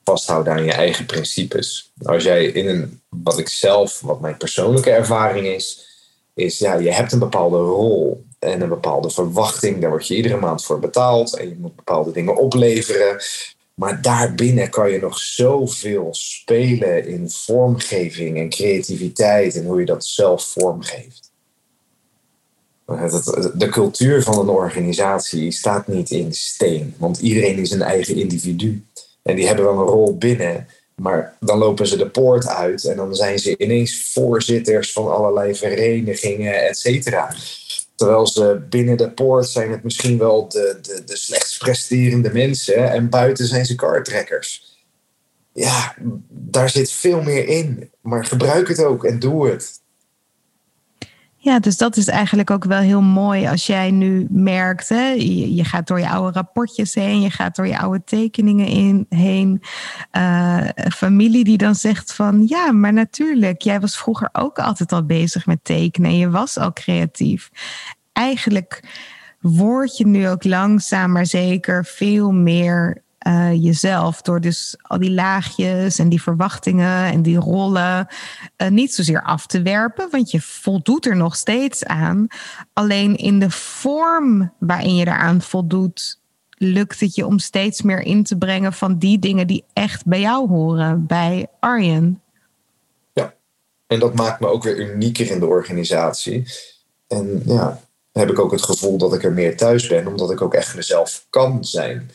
Vasthouden 0.05 0.53
aan 0.53 0.65
je 0.65 0.73
eigen 0.73 1.07
principes. 1.07 1.93
Als 2.03 2.25
jij 2.25 2.45
in 2.45 2.69
een, 2.69 3.01
wat 3.09 3.39
ik 3.39 3.49
zelf, 3.49 4.01
wat 4.01 4.21
mijn 4.21 4.37
persoonlijke 4.37 4.91
ervaring 4.91 5.47
is, 5.47 5.87
is 6.35 6.59
ja, 6.59 6.75
je 6.75 6.93
hebt 6.93 7.13
een 7.13 7.19
bepaalde 7.19 7.57
rol 7.57 8.25
en 8.39 8.61
een 8.61 8.69
bepaalde 8.69 9.11
verwachting. 9.11 9.81
Daar 9.81 9.91
word 9.91 10.07
je 10.07 10.17
iedere 10.17 10.37
maand 10.37 10.65
voor 10.65 10.79
betaald 10.79 11.37
en 11.37 11.49
je 11.49 11.57
moet 11.59 11.77
bepaalde 11.77 12.13
dingen 12.13 12.37
opleveren. 12.37 13.23
Maar 13.75 14.03
daarbinnen 14.03 14.71
kan 14.71 14.91
je 14.91 15.01
nog 15.01 15.19
zoveel 15.19 16.09
spelen 16.11 17.07
in 17.07 17.31
vormgeving 17.31 18.37
en 18.37 18.49
creativiteit 18.49 19.57
en 19.57 19.65
hoe 19.65 19.81
je 19.81 19.87
dat 19.87 20.05
zelf 20.05 20.45
vormgeeft. 20.45 21.33
De 23.55 23.69
cultuur 23.71 24.23
van 24.23 24.39
een 24.39 24.49
organisatie 24.49 25.53
staat 25.53 25.87
niet 25.87 26.11
in 26.11 26.35
steen, 26.35 26.95
want 26.99 27.19
iedereen 27.19 27.59
is 27.59 27.71
een 27.71 27.83
eigen 27.83 28.17
individu. 28.17 28.85
En 29.25 29.37
die 29.37 29.47
hebben 29.47 29.65
wel 29.65 29.79
een 29.79 29.87
rol 29.87 30.17
binnen. 30.17 30.67
Maar 30.95 31.37
dan 31.41 31.59
lopen 31.59 31.87
ze 31.87 31.97
de 31.97 32.11
poort 32.11 32.47
uit 32.47 32.85
en 32.85 32.97
dan 32.97 33.15
zijn 33.15 33.39
ze 33.39 33.59
ineens 33.59 34.13
voorzitters 34.13 34.93
van 34.93 35.13
allerlei 35.13 35.55
verenigingen, 35.55 36.67
et 36.67 36.79
cetera. 36.79 37.35
Terwijl 37.95 38.27
ze 38.27 38.61
binnen 38.69 38.97
de 38.97 39.11
poort 39.11 39.49
zijn 39.49 39.71
het 39.71 39.83
misschien 39.83 40.19
wel 40.19 40.49
de, 40.49 40.79
de, 40.83 41.03
de 41.05 41.17
slechtst 41.17 41.59
presterende 41.59 42.33
mensen 42.33 42.91
en 42.91 43.09
buiten 43.09 43.47
zijn 43.47 43.67
ze 43.67 43.75
kartrekkers. 43.75 44.79
Ja, 45.53 45.95
daar 46.29 46.71
zit 46.71 46.91
veel 46.91 47.23
meer 47.23 47.49
in. 47.49 47.91
Maar 48.01 48.25
gebruik 48.25 48.69
het 48.69 48.85
ook 48.85 49.05
en 49.05 49.19
doe 49.19 49.49
het. 49.51 49.83
Ja, 51.45 51.59
dus 51.59 51.77
dat 51.77 51.97
is 51.97 52.09
eigenlijk 52.09 52.51
ook 52.51 52.65
wel 52.65 52.81
heel 52.81 53.01
mooi 53.01 53.47
als 53.47 53.67
jij 53.67 53.91
nu 53.91 54.27
merkt, 54.31 54.89
hè, 54.89 55.09
je, 55.09 55.65
gaat 55.65 55.87
door 55.87 55.99
je 55.99 56.09
oude 56.09 56.33
rapportjes 56.33 56.95
heen, 56.95 57.21
je 57.21 57.31
gaat 57.31 57.57
door 57.57 57.67
je 57.67 57.79
oude 57.79 58.03
tekeningen 58.05 58.67
in, 58.67 59.07
heen. 59.09 59.63
Uh, 60.13 60.69
familie 60.95 61.45
die 61.45 61.57
dan 61.57 61.75
zegt 61.75 62.15
van 62.15 62.45
ja, 62.47 62.73
maar 62.73 62.93
natuurlijk, 62.93 63.63
jij 63.63 63.81
was 63.81 63.97
vroeger 63.97 64.29
ook 64.33 64.59
altijd 64.59 64.93
al 64.93 65.05
bezig 65.05 65.47
met 65.47 65.65
tekenen 65.65 66.11
en 66.11 66.17
je 66.17 66.31
was 66.31 66.59
al 66.59 66.73
creatief. 66.73 67.51
Eigenlijk 68.13 68.83
word 69.41 69.97
je 69.97 70.07
nu 70.07 70.29
ook 70.29 70.45
langzaam 70.45 71.13
maar 71.13 71.27
zeker 71.27 71.85
veel 71.85 72.33
meer 72.33 73.04
uh, 73.27 73.65
jezelf. 73.65 74.23
Door 74.23 74.41
dus 74.41 74.77
al 74.83 74.99
die 74.99 75.13
laagjes 75.13 75.99
en 75.99 76.09
die 76.09 76.23
verwachtingen 76.23 77.05
en 77.05 77.23
die 77.23 77.37
rollen 77.37 78.07
uh, 78.57 78.69
niet 78.69 78.95
zozeer 78.95 79.23
af 79.23 79.47
te 79.47 79.63
werpen, 79.63 80.11
want 80.11 80.31
je 80.31 80.41
voldoet 80.41 81.07
er 81.07 81.17
nog 81.17 81.37
steeds 81.37 81.85
aan. 81.85 82.27
Alleen 82.73 83.17
in 83.17 83.39
de 83.39 83.51
vorm 83.51 84.53
waarin 84.59 84.95
je 84.95 85.07
eraan 85.07 85.43
voldoet, 85.43 86.21
lukt 86.51 87.01
het 87.01 87.15
je 87.15 87.27
om 87.27 87.39
steeds 87.39 87.83
meer 87.83 88.01
in 88.01 88.23
te 88.23 88.37
brengen 88.37 88.73
van 88.73 88.99
die 88.99 89.19
dingen 89.19 89.47
die 89.47 89.65
echt 89.73 90.07
bij 90.07 90.21
jou 90.21 90.49
horen, 90.49 91.07
bij 91.07 91.47
Arjen. 91.61 92.23
Ja, 93.13 93.35
en 93.87 93.99
dat 93.99 94.15
maakt 94.15 94.41
me 94.41 94.47
ook 94.47 94.63
weer 94.63 94.93
unieker 94.93 95.31
in 95.31 95.41
de 95.41 95.47
organisatie. 95.47 96.47
En 97.07 97.43
ja, 97.47 97.81
heb 98.13 98.31
ik 98.31 98.39
ook 98.39 98.53
het 98.53 98.63
gevoel 98.63 98.99
dat 98.99 99.15
ik 99.15 99.25
er 99.25 99.33
meer 99.33 99.57
thuis 99.57 99.87
ben, 99.87 100.07
omdat 100.07 100.31
ik 100.31 100.41
ook 100.41 100.55
echt 100.55 100.75
mezelf 100.75 101.27
kan 101.31 101.65
zijn. 101.65 102.11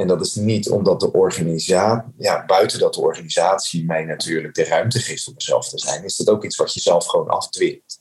En 0.00 0.06
dat 0.06 0.20
is 0.20 0.34
niet 0.34 0.68
omdat 0.68 1.00
de 1.00 1.12
organisatie, 1.12 2.12
ja, 2.18 2.44
buiten 2.46 2.78
dat 2.78 2.94
de 2.94 3.00
organisatie 3.00 3.84
mij 3.84 4.04
natuurlijk 4.04 4.54
de 4.54 4.64
ruimte 4.64 4.98
geeft 4.98 5.28
om 5.28 5.34
mezelf 5.34 5.68
te 5.68 5.78
zijn, 5.78 6.04
is 6.04 6.16
dat 6.16 6.28
ook 6.28 6.44
iets 6.44 6.56
wat 6.56 6.74
je 6.74 6.80
zelf 6.80 7.06
gewoon 7.06 7.28
afdwingt. 7.28 8.00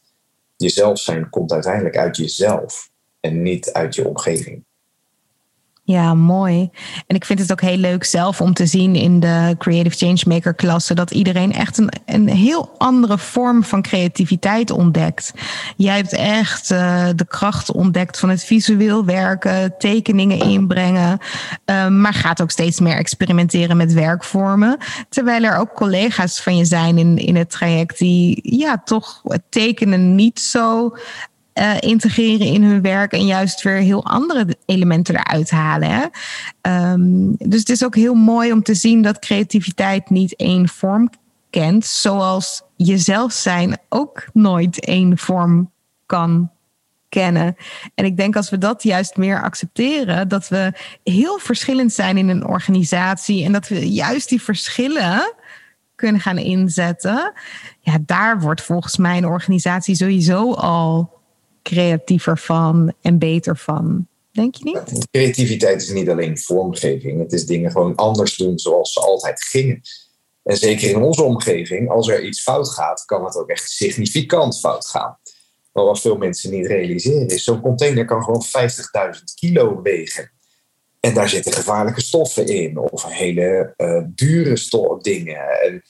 Jezelf 0.58 1.00
zijn 1.00 1.30
komt 1.30 1.52
uiteindelijk 1.52 1.98
uit 1.98 2.18
jezelf 2.18 2.90
en 3.20 3.42
niet 3.42 3.72
uit 3.72 3.96
je 3.96 4.08
omgeving. 4.08 4.66
Ja, 5.88 6.14
mooi. 6.14 6.70
En 7.08 7.16
ik 7.16 7.26
vind 7.26 7.40
het 7.40 7.52
ook 7.52 7.62
heel 7.62 7.78
leuk 7.78 8.04
zelf 8.04 8.42
om 8.42 8.54
te 8.54 8.66
zien 8.66 8.96
in 8.96 9.20
de 9.20 9.56
Creative 9.58 10.06
Changemaker 10.06 10.54
klasse 10.54 10.94
dat 10.94 11.12
iedereen 11.12 11.54
echt 11.54 11.78
een, 11.78 11.90
een 12.06 12.30
heel 12.30 12.76
andere 12.78 13.18
vorm 13.18 13.64
van 13.64 13.82
creativiteit 13.82 14.72
ontdekt. 14.72 15.34
Jij 15.78 15.96
hebt 15.96 16.14
echt 16.14 16.72
uh, 16.72 17.08
de 17.16 17.26
kracht 17.26 17.72
ontdekt 17.72 18.20
van 18.20 18.30
het 18.30 18.44
visueel 18.44 19.06
werken, 19.06 19.78
tekeningen 19.78 20.40
inbrengen, 20.40 21.20
uh, 21.66 21.88
maar 21.88 22.14
gaat 22.14 22.42
ook 22.42 22.52
steeds 22.52 22.80
meer 22.80 22.96
experimenteren 22.96 23.78
met 23.78 23.94
werkvormen. 23.94 24.78
Terwijl 25.10 25.44
er 25.44 25.58
ook 25.58 25.74
collega's 25.74 26.42
van 26.42 26.58
je 26.58 26.66
zijn 26.66 26.98
in, 26.98 27.18
in 27.18 27.36
het 27.36 27.50
traject 27.50 27.98
die 27.98 28.40
ja, 28.58 28.82
toch 28.86 29.22
het 29.24 29.44
tekenen 29.50 30.16
niet 30.16 30.40
zo 30.40 30.96
uh, 31.60 31.76
integreren 31.80 32.48
in 32.48 32.64
hun 32.64 32.82
werk 32.82 33.12
en 33.12 33.26
juist 33.26 33.62
weer 33.62 33.78
heel 33.78 34.06
andere 34.06 34.58
elementen 34.66 35.16
eruit 35.16 35.50
halen. 35.50 35.90
Hè? 35.90 36.06
Um, 36.92 37.36
dus 37.38 37.60
het 37.60 37.70
is 37.70 37.86
ook 37.86 37.96
heel 37.96 38.14
mooi 38.14 38.52
om 38.52 38.64
te 38.64 38.76
zien 38.76 39.02
dat 39.02 39.20
creativiteit 39.20 40.10
niet 40.10 40.36
één 40.36 40.68
vorm 40.68 41.10
kent, 41.50 41.86
zoals 41.86 42.62
jezelf 42.76 43.32
zijn 43.32 43.78
ook 43.90 44.28
nooit 44.34 44.86
één 44.86 45.18
vorm 45.18 45.72
kan 46.06 46.52
kennen. 47.10 47.56
En 47.96 48.06
ik 48.06 48.18
denk 48.18 48.36
als 48.36 48.50
we 48.50 48.58
dat 48.58 48.84
juist 48.84 49.18
meer 49.18 49.42
accepteren, 49.42 50.28
dat 50.28 50.48
we 50.48 50.74
heel 51.04 51.38
verschillend 51.40 51.94
zijn 51.94 52.18
in 52.18 52.30
een 52.30 52.46
organisatie 52.46 53.46
en 53.46 53.52
dat 53.52 53.68
we 53.68 53.92
juist 53.92 54.30
die 54.30 54.42
verschillen 54.42 55.34
kunnen 55.96 56.22
gaan 56.22 56.38
inzetten. 56.38 57.34
Ja, 57.80 57.98
daar 58.02 58.40
wordt 58.40 58.62
volgens 58.62 58.98
mij 58.98 59.18
een 59.18 59.26
organisatie 59.26 59.96
sowieso 59.96 60.54
al 60.54 61.17
creatiever 61.68 62.38
van 62.38 62.94
en 63.02 63.18
beter 63.18 63.58
van. 63.58 64.08
Denk 64.32 64.56
je 64.56 64.64
niet? 64.64 65.08
Creativiteit 65.12 65.82
is 65.82 65.90
niet 65.90 66.10
alleen 66.10 66.38
vormgeving. 66.38 67.20
Het 67.20 67.34
is 67.34 67.46
dingen 67.46 67.72
gewoon 67.72 67.96
anders 67.96 68.36
doen 68.36 68.60
zoals 68.60 68.94
ze 68.94 69.00
altijd 69.00 69.44
gingen. 69.44 69.82
En 70.44 70.58
zeker 70.58 70.90
in 70.90 71.02
onze 71.02 71.24
omgeving, 71.24 71.90
als 71.90 72.08
er 72.08 72.24
iets 72.24 72.42
fout 72.42 72.70
gaat, 72.70 73.06
kan 73.06 73.26
het 73.26 73.36
ook 73.36 73.50
echt 73.50 73.70
significant 73.70 74.60
fout 74.60 74.88
gaan. 74.88 75.18
Maar 75.72 75.84
wat 75.84 76.02
veel 76.02 76.18
mensen 76.18 76.52
niet 76.52 76.68
realiseren 76.68 77.28
is, 77.28 77.44
zo'n 77.44 77.62
container 77.62 78.06
kan 78.06 78.24
gewoon 78.24 78.46
50.000 79.18 79.24
kilo 79.36 79.82
wegen. 79.82 80.32
En 81.00 81.14
daar 81.14 81.30
zitten 81.30 81.54
gevaarlijke 81.54 82.02
stoffen 82.02 82.48
in 82.48 82.78
of 82.78 83.04
hele 83.04 83.74
uh, 83.78 84.04
dure 84.08 85.00
dingen. 85.02 85.62
En, 85.62 85.84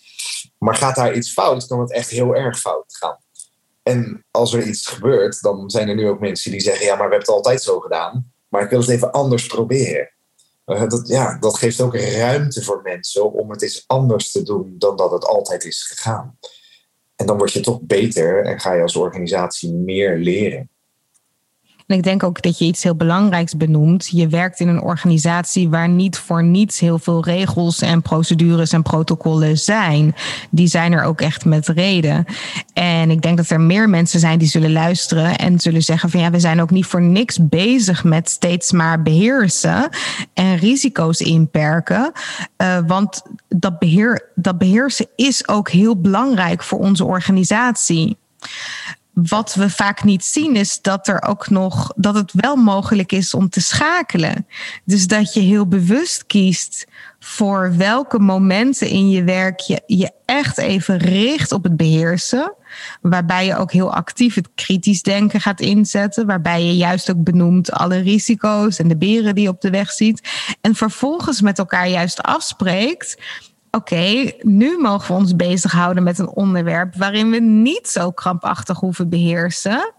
maar 0.58 0.76
gaat 0.76 0.96
daar 0.96 1.16
iets 1.16 1.32
fout, 1.32 1.68
kan 1.68 1.80
het 1.80 1.92
echt 1.92 2.10
heel 2.10 2.36
erg 2.36 2.60
fout 2.60 2.96
gaan. 2.98 3.18
En 3.88 4.26
als 4.32 4.54
er 4.54 4.64
iets 4.64 4.88
gebeurt, 4.88 5.42
dan 5.42 5.70
zijn 5.70 5.90
er 5.90 5.96
nu 5.96 6.08
ook 6.08 6.20
mensen 6.20 6.52
die 6.52 6.62
zeggen: 6.62 6.86
ja, 6.86 6.96
maar 6.96 7.08
we 7.08 7.16
hebben 7.16 7.20
het 7.20 7.36
altijd 7.36 7.62
zo 7.62 7.80
gedaan, 7.80 8.32
maar 8.48 8.64
ik 8.64 8.70
wil 8.70 8.80
het 8.80 8.90
even 8.90 9.12
anders 9.12 9.48
proberen. 9.48 10.12
Uh, 10.66 10.90
dat, 10.90 11.08
ja, 11.08 11.38
dat 11.40 11.58
geeft 11.58 11.82
ook 11.82 11.96
ruimte 11.96 12.64
voor 12.64 12.82
mensen 12.82 13.32
om 13.32 13.50
het 13.52 13.62
eens 13.62 13.84
anders 13.88 14.32
te 14.32 14.44
doen 14.44 14.76
dan 14.78 14.96
dat 14.96 15.12
het 15.12 15.26
altijd 15.26 15.66
is 15.66 15.84
gegaan. 15.84 16.38
En 17.16 17.26
dan 17.26 17.38
word 17.38 17.52
je 17.52 17.60
toch 17.60 17.82
beter 17.82 18.46
en 18.46 18.60
ga 18.60 18.74
je 18.74 18.82
als 18.82 18.96
organisatie 18.96 19.74
meer 19.74 20.18
leren. 20.18 20.70
En 21.88 21.98
ik 21.98 22.04
denk 22.04 22.24
ook 22.24 22.42
dat 22.42 22.58
je 22.58 22.66
iets 22.66 22.84
heel 22.84 22.96
belangrijks 22.96 23.58
benoemt. 23.58 24.08
Je 24.12 24.28
werkt 24.28 24.60
in 24.60 24.68
een 24.68 24.82
organisatie 24.82 25.70
waar 25.70 25.90
niet 25.90 26.18
voor 26.18 26.44
niets 26.44 26.80
heel 26.80 27.00
veel 27.00 27.24
regels 27.24 27.82
en 27.82 28.02
procedures 28.02 28.72
en 28.72 28.82
protocollen 28.82 29.58
zijn. 29.58 30.16
Die 30.50 30.68
zijn 30.68 30.92
er 30.92 31.04
ook 31.04 31.22
echt 31.22 31.46
met 31.46 31.68
reden. 31.68 32.26
En 32.74 33.12
ik 33.12 33.22
denk 33.22 33.38
dat 33.38 33.50
er 33.50 33.62
meer 33.62 33.90
mensen 33.90 34.20
zijn 34.20 34.40
die 34.40 34.48
zullen 34.48 34.72
luisteren 34.72 35.38
en 35.38 35.60
zullen 35.60 35.84
zeggen 35.84 36.10
van 36.10 36.20
ja, 36.20 36.32
we 36.32 36.40
zijn 36.40 36.62
ook 36.62 36.72
niet 36.72 36.86
voor 36.86 37.02
niks 37.02 37.38
bezig 37.42 38.04
met 38.04 38.30
steeds 38.30 38.72
maar 38.72 39.02
beheersen 39.02 39.90
en 40.34 40.58
risico's 40.58 41.20
inperken. 41.20 42.12
Uh, 42.58 42.78
want 42.88 43.22
dat, 43.48 43.80
beheer, 43.80 44.32
dat 44.36 44.58
beheersen 44.58 45.08
is 45.16 45.48
ook 45.48 45.70
heel 45.70 46.02
belangrijk 46.02 46.64
voor 46.64 46.80
onze 46.80 47.06
organisatie 47.06 48.18
wat 49.24 49.54
we 49.54 49.70
vaak 49.70 50.04
niet 50.04 50.24
zien 50.24 50.56
is 50.56 50.82
dat 50.82 51.08
er 51.08 51.22
ook 51.24 51.50
nog 51.50 51.94
dat 51.96 52.16
het 52.16 52.32
wel 52.34 52.56
mogelijk 52.56 53.12
is 53.12 53.34
om 53.34 53.50
te 53.50 53.62
schakelen. 53.62 54.48
Dus 54.84 55.08
dat 55.08 55.34
je 55.34 55.40
heel 55.40 55.68
bewust 55.68 56.26
kiest 56.26 56.88
voor 57.20 57.78
welke 57.78 58.20
momenten 58.20 58.90
in 58.90 59.10
je 59.10 59.24
werk 59.24 59.60
je 59.60 59.82
je 59.86 60.12
echt 60.26 60.58
even 60.58 60.98
richt 60.98 61.52
op 61.52 61.64
het 61.64 61.78
beheersen. 61.78 62.54
Waarbij 63.02 63.46
je 63.46 63.58
ook 63.58 63.72
heel 63.72 63.94
actief 63.94 64.36
het 64.36 64.50
kritisch 64.56 65.02
denken 65.02 65.42
gaat 65.42 65.60
inzetten. 65.60 66.26
Waarbij 66.26 66.64
je 66.64 66.76
juist 66.76 67.12
ook 67.12 67.24
benoemt 67.24 67.72
alle 67.72 67.98
risico's 67.98 68.80
en 68.80 68.88
de 68.88 68.98
beren 68.98 69.36
die 69.36 69.44
je 69.44 69.50
op 69.50 69.62
de 69.62 69.70
weg 69.70 69.92
ziet. 69.92 70.30
En 70.62 70.76
vervolgens 70.76 71.42
met 71.42 71.60
elkaar 71.60 71.88
juist 71.88 72.22
afspreekt 72.22 73.18
oké, 73.78 74.32
nu 74.42 74.78
mogen 74.78 75.08
we 75.08 75.22
ons 75.22 75.36
bezighouden 75.36 76.04
met 76.04 76.20
een 76.20 76.30
onderwerp 76.30 76.96
waarin 76.96 77.30
we 77.30 77.40
niet 77.40 77.88
zo 77.88 78.12
krampachtig 78.12 78.80
hoeven 78.80 79.10
beheersen. 79.10 79.94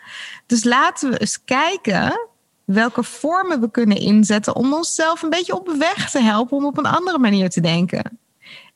Dus 0.46 0.64
laten 0.64 1.10
we 1.10 1.18
eens 1.18 1.44
kijken 1.44 2.28
welke 2.64 3.02
vormen 3.02 3.60
we 3.60 3.70
kunnen 3.70 3.96
inzetten 3.96 4.56
om 4.56 4.74
onszelf 4.74 5.22
een 5.22 5.30
beetje 5.30 5.54
op 5.54 5.74
weg 5.78 6.10
te 6.10 6.22
helpen 6.22 6.56
om 6.56 6.66
op 6.66 6.78
een 6.78 6.86
andere 6.86 7.18
manier 7.18 7.50
te 7.50 7.60
denken. 7.60 8.18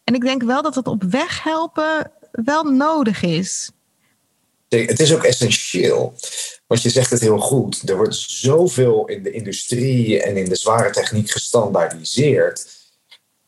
En 0.04 0.14
ik 0.14 0.20
denk 0.20 0.42
wel 0.42 0.62
dat 0.62 0.74
het 0.74 0.86
op 0.86 1.02
weg 1.02 1.42
helpen 1.42 2.10
wel 2.32 2.64
nodig 2.64 3.22
is. 3.22 3.70
Het 4.68 5.00
is 5.00 5.14
ook 5.14 5.22
essentieel. 5.22 6.14
Want 6.66 6.82
je 6.82 6.90
zegt 6.90 7.10
het 7.10 7.20
heel 7.20 7.38
goed. 7.38 7.88
Er 7.88 7.96
wordt 7.96 8.16
zoveel 8.16 9.06
in 9.06 9.22
de 9.22 9.30
industrie 9.30 10.22
en 10.22 10.36
in 10.36 10.48
de 10.48 10.56
zware 10.56 10.90
techniek 10.90 11.30
gestandaardiseerd 11.30 12.81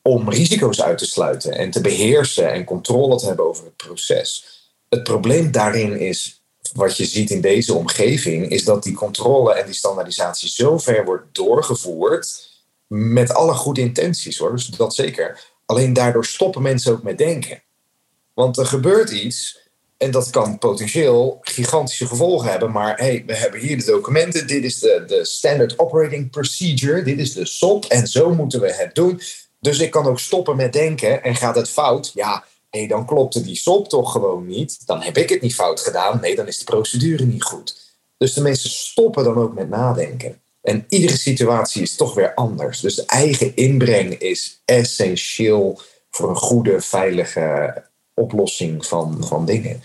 om 0.08 0.30
risico's 0.30 0.82
uit 0.82 0.98
te 0.98 1.06
sluiten 1.06 1.52
en 1.52 1.70
te 1.70 1.80
beheersen 1.80 2.52
en 2.52 2.64
controle 2.64 3.16
te 3.16 3.26
hebben 3.26 3.46
over 3.46 3.64
het 3.64 3.76
proces. 3.76 4.44
Het 4.88 5.02
probleem 5.02 5.50
daarin 5.50 5.98
is, 5.98 6.44
wat 6.72 6.96
je 6.96 7.04
ziet 7.04 7.30
in 7.30 7.40
deze 7.40 7.74
omgeving, 7.74 8.50
is 8.50 8.64
dat 8.64 8.82
die 8.82 8.94
controle 8.94 9.54
en 9.54 9.64
die 9.64 9.74
standaardisatie 9.74 10.48
zo 10.48 10.78
ver 10.78 11.04
wordt 11.04 11.34
doorgevoerd 11.34 12.52
met 12.86 13.34
alle 13.34 13.54
goede 13.54 13.80
intenties 13.80 14.38
hoor, 14.38 14.52
dus 14.52 14.66
dat 14.66 14.94
zeker. 14.94 15.52
Alleen 15.66 15.92
daardoor 15.92 16.24
stoppen 16.24 16.62
mensen 16.62 16.92
ook 16.92 17.02
met 17.02 17.18
denken. 17.18 17.62
Want 18.34 18.58
er 18.58 18.66
gebeurt 18.66 19.10
iets 19.10 19.68
en 19.96 20.10
dat 20.10 20.30
kan 20.30 20.58
potentieel 20.58 21.38
gigantische 21.40 22.06
gevolgen 22.06 22.50
hebben. 22.50 22.70
Maar 22.70 22.96
hey, 22.96 23.22
we 23.26 23.36
hebben 23.36 23.60
hier 23.60 23.78
de 23.78 23.84
documenten. 23.84 24.46
Dit 24.46 24.64
is 24.64 24.78
de, 24.78 25.04
de 25.06 25.24
Standard 25.24 25.78
Operating 25.78 26.30
Procedure. 26.30 27.02
Dit 27.02 27.18
is 27.18 27.32
de 27.32 27.46
SOP. 27.46 27.84
En 27.84 28.06
zo 28.06 28.34
moeten 28.34 28.60
we 28.60 28.72
het 28.72 28.94
doen. 28.94 29.20
Dus 29.64 29.78
ik 29.78 29.90
kan 29.90 30.06
ook 30.06 30.18
stoppen 30.18 30.56
met 30.56 30.72
denken 30.72 31.22
en 31.22 31.34
gaat 31.34 31.54
het 31.54 31.70
fout? 31.70 32.10
Ja, 32.14 32.44
nee, 32.70 32.88
dan 32.88 33.06
klopte 33.06 33.42
die 33.42 33.56
sop 33.56 33.88
toch 33.88 34.12
gewoon 34.12 34.46
niet. 34.46 34.86
Dan 34.86 35.02
heb 35.02 35.16
ik 35.16 35.28
het 35.28 35.40
niet 35.40 35.54
fout 35.54 35.80
gedaan. 35.80 36.20
Nee, 36.20 36.36
dan 36.36 36.46
is 36.46 36.58
de 36.58 36.64
procedure 36.64 37.24
niet 37.24 37.42
goed. 37.42 37.96
Dus 38.16 38.34
de 38.34 38.40
mensen 38.40 38.70
stoppen 38.70 39.24
dan 39.24 39.36
ook 39.36 39.54
met 39.54 39.68
nadenken. 39.68 40.40
En 40.62 40.84
iedere 40.88 41.16
situatie 41.16 41.82
is 41.82 41.96
toch 41.96 42.14
weer 42.14 42.34
anders. 42.34 42.80
Dus 42.80 42.94
de 42.94 43.06
eigen 43.06 43.56
inbreng 43.56 44.18
is 44.18 44.62
essentieel 44.64 45.80
voor 46.10 46.28
een 46.28 46.36
goede, 46.36 46.80
veilige 46.80 47.82
oplossing 48.14 48.86
van, 48.86 49.24
van 49.26 49.44
dingen. 49.44 49.82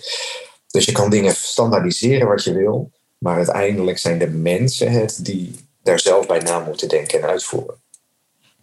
Dus 0.68 0.86
je 0.86 0.92
kan 0.92 1.10
dingen 1.10 1.36
standaardiseren 1.36 2.28
wat 2.28 2.44
je 2.44 2.54
wil, 2.54 2.92
maar 3.18 3.36
uiteindelijk 3.36 3.98
zijn 3.98 4.20
de 4.20 4.28
mensen 4.28 4.92
het 4.92 5.26
die 5.26 5.56
daar 5.84 6.00
zelf 6.00 6.28
bij 6.28 6.40
na 6.40 6.60
moeten 6.60 6.90
denken 6.90 7.22
en 7.22 7.28
uitvoeren. 7.28 7.76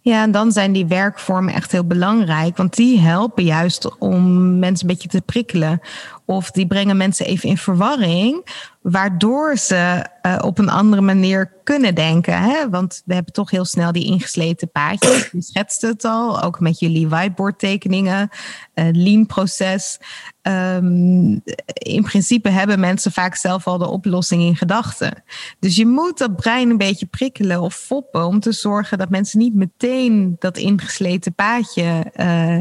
Ja, 0.07 0.21
en 0.21 0.31
dan 0.31 0.51
zijn 0.51 0.71
die 0.71 0.85
werkvormen 0.85 1.53
echt 1.53 1.71
heel 1.71 1.85
belangrijk. 1.85 2.57
Want 2.57 2.75
die 2.75 2.99
helpen 2.99 3.43
juist 3.43 3.97
om 3.97 4.59
mensen 4.59 4.89
een 4.89 4.95
beetje 4.95 5.09
te 5.09 5.21
prikkelen. 5.21 5.81
Of 6.29 6.51
die 6.51 6.67
brengen 6.67 6.97
mensen 6.97 7.25
even 7.25 7.49
in 7.49 7.57
verwarring, 7.57 8.45
waardoor 8.81 9.57
ze 9.57 10.05
uh, 10.21 10.37
op 10.41 10.57
een 10.57 10.69
andere 10.69 11.01
manier 11.01 11.53
kunnen 11.63 11.95
denken. 11.95 12.41
Hè? 12.41 12.69
Want 12.69 13.01
we 13.05 13.13
hebben 13.13 13.33
toch 13.33 13.49
heel 13.49 13.65
snel 13.65 13.91
die 13.91 14.05
ingesleten 14.05 14.71
paadjes. 14.71 15.29
Je 15.31 15.41
schetste 15.41 15.87
het 15.87 16.05
al, 16.05 16.41
ook 16.41 16.59
met 16.59 16.79
jullie 16.79 17.07
whiteboard-tekeningen, 17.07 18.29
uh, 18.75 18.85
lean-proces. 18.91 19.99
Um, 20.41 21.41
in 21.73 22.03
principe 22.03 22.49
hebben 22.49 22.79
mensen 22.79 23.11
vaak 23.11 23.35
zelf 23.35 23.67
al 23.67 23.77
de 23.77 23.89
oplossing 23.89 24.41
in 24.41 24.55
gedachten. 24.55 25.23
Dus 25.59 25.75
je 25.75 25.85
moet 25.85 26.17
dat 26.17 26.35
brein 26.35 26.69
een 26.69 26.77
beetje 26.77 27.05
prikkelen 27.05 27.61
of 27.61 27.75
foppen 27.75 28.25
om 28.25 28.39
te 28.39 28.51
zorgen 28.51 28.97
dat 28.97 29.09
mensen 29.09 29.39
niet 29.39 29.55
meteen 29.55 30.35
dat 30.39 30.57
ingesleten 30.57 31.33
paadje 31.33 32.11
uh, 32.15 32.57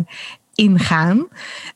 ingaan. 0.56 1.16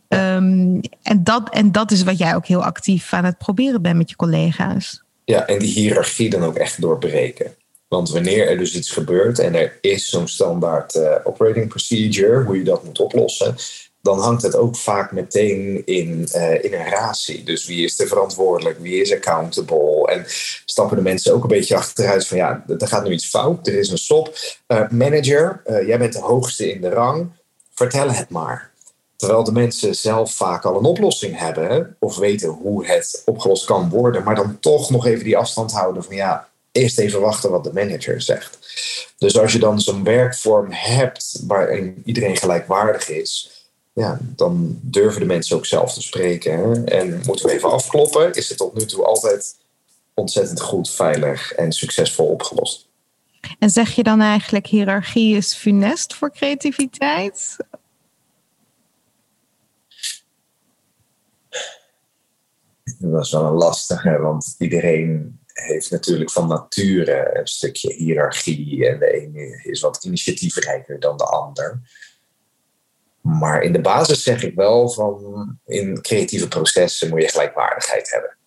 Um, 0.09 0.81
en, 1.03 1.25
dat, 1.25 1.51
en 1.51 1.73
dat 1.73 1.91
is 1.91 2.03
wat 2.03 2.19
jij 2.19 2.35
ook 2.35 2.47
heel 2.47 2.65
actief 2.65 3.13
aan 3.13 3.25
het 3.25 3.39
proberen 3.39 3.83
bent 3.83 3.97
met 3.97 4.11
je 4.11 4.17
collega's. 4.17 5.03
Ja, 5.25 5.47
en 5.47 5.59
die 5.59 5.73
hiërarchie 5.73 6.31
dan 6.31 6.43
ook 6.43 6.57
echt 6.57 6.81
doorbreken. 6.81 7.55
Want 7.89 8.11
wanneer 8.11 8.49
er 8.49 8.59
dus 8.59 8.75
iets 8.75 8.91
gebeurt 8.91 9.39
en 9.39 9.55
er 9.55 9.79
is 9.81 10.09
zo'n 10.09 10.29
standaard 10.29 10.95
uh, 10.95 11.15
operating 11.25 11.69
procedure, 11.69 12.45
hoe 12.45 12.57
je 12.57 12.65
dat 12.65 12.85
moet 12.85 13.01
oplossen, 13.01 13.55
dan 14.03 14.19
hangt 14.19 14.43
het 14.43 14.57
ook 14.57 14.77
vaak 14.77 15.13
meteen 15.13 15.83
in, 15.85 16.29
uh, 16.35 16.65
in 16.65 16.75
een 16.75 16.89
ratie. 16.89 17.43
Dus 17.43 17.67
wie 17.67 17.85
is 17.85 18.01
er 18.01 18.09
verantwoordelijk, 18.09 18.79
wie 18.79 19.01
is 19.01 19.13
accountable? 19.13 20.07
En 20.07 20.25
stappen 20.65 20.97
de 20.97 21.03
mensen 21.03 21.35
ook 21.35 21.43
een 21.43 21.49
beetje 21.49 21.77
achteruit 21.77 22.27
van 22.27 22.37
ja, 22.37 22.65
er 22.79 22.89
gaat 22.89 23.05
nu 23.05 23.13
iets 23.13 23.29
fout, 23.29 23.67
er 23.67 23.79
is 23.79 23.91
een 23.91 23.99
stop. 23.99 24.39
Uh, 24.69 24.89
manager, 24.89 25.63
jij 25.87 25.99
bent 25.99 26.13
de 26.13 26.21
hoogste 26.21 26.73
in 26.73 26.81
de 26.81 26.89
rang, 26.89 27.31
vertel 27.75 28.11
het 28.11 28.29
maar. 28.29 28.70
Terwijl 29.21 29.45
de 29.45 29.53
mensen 29.53 29.95
zelf 29.95 30.35
vaak 30.35 30.65
al 30.65 30.77
een 30.77 30.85
oplossing 30.85 31.39
hebben 31.39 31.97
of 31.99 32.17
weten 32.17 32.49
hoe 32.49 32.87
het 32.87 33.23
opgelost 33.25 33.65
kan 33.65 33.89
worden, 33.89 34.25
maar 34.25 34.35
dan 34.35 34.59
toch 34.61 34.91
nog 34.91 35.07
even 35.07 35.25
die 35.25 35.37
afstand 35.37 35.73
houden 35.73 36.05
van 36.05 36.15
ja, 36.15 36.49
eerst 36.73 36.99
even 36.99 37.21
wachten 37.21 37.51
wat 37.51 37.65
de 37.65 37.73
manager 37.73 38.21
zegt. 38.21 38.59
Dus 39.19 39.39
als 39.39 39.53
je 39.53 39.59
dan 39.59 39.81
zo'n 39.81 40.05
werkvorm 40.05 40.67
hebt 40.71 41.41
waarin 41.47 42.03
iedereen 42.05 42.37
gelijkwaardig 42.37 43.09
is, 43.09 43.51
ja, 43.93 44.19
dan 44.21 44.79
durven 44.81 45.21
de 45.21 45.27
mensen 45.27 45.57
ook 45.57 45.67
zelf 45.67 45.93
te 45.93 46.03
spreken. 46.03 46.53
Hè? 46.53 46.85
En 46.85 47.23
moeten 47.27 47.47
we 47.47 47.53
even 47.53 47.71
afkloppen, 47.71 48.33
is 48.33 48.49
het 48.49 48.59
tot 48.59 48.75
nu 48.75 48.85
toe 48.85 49.05
altijd 49.05 49.57
ontzettend 50.15 50.61
goed, 50.61 50.91
veilig 50.91 51.53
en 51.53 51.73
succesvol 51.73 52.27
opgelost. 52.27 52.89
En 53.59 53.71
zeg 53.71 53.95
je 53.95 54.03
dan 54.03 54.21
eigenlijk 54.21 54.67
hiërarchie 54.67 55.37
is 55.37 55.55
funest 55.55 56.15
voor 56.15 56.33
creativiteit? 56.33 57.57
Dat 62.99 63.25
is 63.25 63.33
wel 63.33 63.45
een 63.45 63.53
lastige, 63.53 64.19
want 64.19 64.55
iedereen 64.59 65.39
heeft 65.53 65.91
natuurlijk 65.91 66.31
van 66.31 66.49
nature 66.49 67.39
een 67.39 67.47
stukje 67.47 67.93
hiërarchie. 67.93 68.89
En 68.89 68.99
de 68.99 69.21
ene 69.21 69.61
is 69.63 69.81
wat 69.81 70.05
initiatiefrijker 70.05 71.01
dan 71.01 71.17
de 71.17 71.25
ander. 71.25 71.81
Maar 73.21 73.63
in 73.63 73.73
de 73.73 73.81
basis 73.81 74.23
zeg 74.23 74.43
ik 74.43 74.55
wel 74.55 74.89
van 74.89 75.59
in 75.67 76.01
creatieve 76.01 76.49
processen 76.49 77.09
moet 77.09 77.23
je 77.23 77.29
gelijkwaardigheid 77.29 78.11
hebben. 78.11 78.39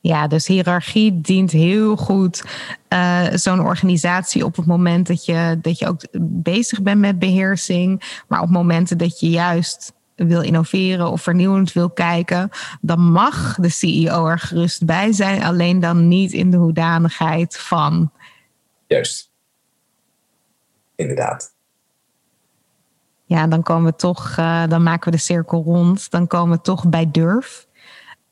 Ja, 0.00 0.26
dus 0.26 0.46
hiërarchie 0.46 1.20
dient 1.20 1.50
heel 1.50 1.96
goed 1.96 2.42
uh, 2.88 3.26
zo'n 3.32 3.60
organisatie 3.60 4.44
op 4.44 4.56
het 4.56 4.66
moment 4.66 5.06
dat 5.06 5.24
je, 5.24 5.58
dat 5.62 5.78
je 5.78 5.86
ook 5.86 6.00
bezig 6.42 6.82
bent 6.82 7.00
met 7.00 7.18
beheersing. 7.18 8.22
Maar 8.28 8.40
op 8.40 8.50
momenten 8.50 8.98
dat 8.98 9.20
je 9.20 9.30
juist 9.30 9.92
wil 10.14 10.40
innoveren 10.40 11.10
of 11.10 11.22
vernieuwend 11.22 11.72
wil 11.72 11.90
kijken, 11.90 12.50
dan 12.80 13.00
mag 13.00 13.54
de 13.54 13.68
CEO 13.68 14.26
er 14.26 14.38
gerust 14.38 14.84
bij 14.84 15.12
zijn, 15.12 15.42
alleen 15.42 15.80
dan 15.80 16.08
niet 16.08 16.32
in 16.32 16.50
de 16.50 16.56
hoedanigheid 16.56 17.58
van. 17.58 18.10
Juist. 18.86 19.30
Inderdaad. 20.94 21.54
Ja, 23.24 23.46
dan 23.46 23.62
komen 23.62 23.90
we 23.90 23.96
toch, 23.96 24.36
uh, 24.38 24.66
dan 24.68 24.82
maken 24.82 25.10
we 25.10 25.16
de 25.16 25.22
cirkel 25.22 25.62
rond. 25.62 26.10
Dan 26.10 26.26
komen 26.26 26.56
we 26.56 26.62
toch 26.62 26.88
bij 26.88 27.10
durf. 27.10 27.66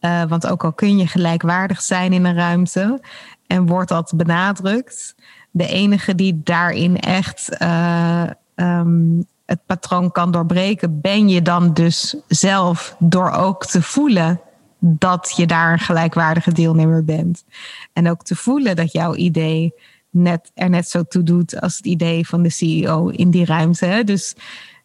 Uh, 0.00 0.24
want 0.24 0.46
ook 0.46 0.64
al 0.64 0.72
kun 0.72 0.98
je 0.98 1.06
gelijkwaardig 1.06 1.80
zijn 1.80 2.12
in 2.12 2.24
een 2.24 2.34
ruimte 2.34 3.00
en 3.46 3.66
wordt 3.66 3.88
dat 3.88 4.12
benadrukt, 4.16 5.14
de 5.50 5.66
enige 5.66 6.14
die 6.14 6.40
daarin 6.44 7.00
echt 7.00 7.56
uh, 7.62 8.24
um, 8.54 9.26
het 9.46 9.66
patroon 9.66 10.12
kan 10.12 10.30
doorbreken, 10.30 11.00
ben 11.00 11.28
je 11.28 11.42
dan 11.42 11.74
dus 11.74 12.16
zelf 12.28 12.96
door 12.98 13.30
ook 13.30 13.66
te 13.66 13.82
voelen 13.82 14.40
dat 14.78 15.32
je 15.36 15.46
daar 15.46 15.72
een 15.72 15.78
gelijkwaardige 15.78 16.52
deelnemer 16.52 17.04
bent. 17.04 17.44
En 17.92 18.10
ook 18.10 18.22
te 18.22 18.36
voelen 18.36 18.76
dat 18.76 18.92
jouw 18.92 19.14
idee 19.14 19.74
net, 20.10 20.50
er 20.54 20.70
net 20.70 20.88
zo 20.88 21.02
toe 21.02 21.22
doet 21.22 21.60
als 21.60 21.76
het 21.76 21.86
idee 21.86 22.26
van 22.26 22.42
de 22.42 22.50
CEO 22.50 23.08
in 23.08 23.30
die 23.30 23.44
ruimte. 23.44 24.02
Dus, 24.04 24.34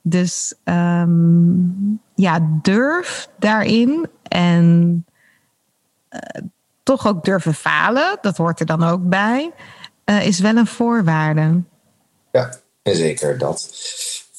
dus 0.02 0.54
um, 0.64 2.02
ja, 2.16 2.60
durf 2.62 3.30
daarin 3.40 4.08
en 4.28 5.06
uh, 6.10 6.20
toch 6.84 7.08
ook 7.08 7.24
durven 7.24 7.54
falen, 7.54 8.18
dat 8.22 8.38
hoort 8.38 8.60
er 8.60 8.66
dan 8.66 8.84
ook 8.84 9.10
bij, 9.10 9.52
uh, 10.06 10.26
is 10.26 10.40
wel 10.40 10.56
een 10.56 10.68
voorwaarde. 10.68 11.62
Ja, 12.32 12.54
zeker 12.84 13.38
dat 13.38 13.60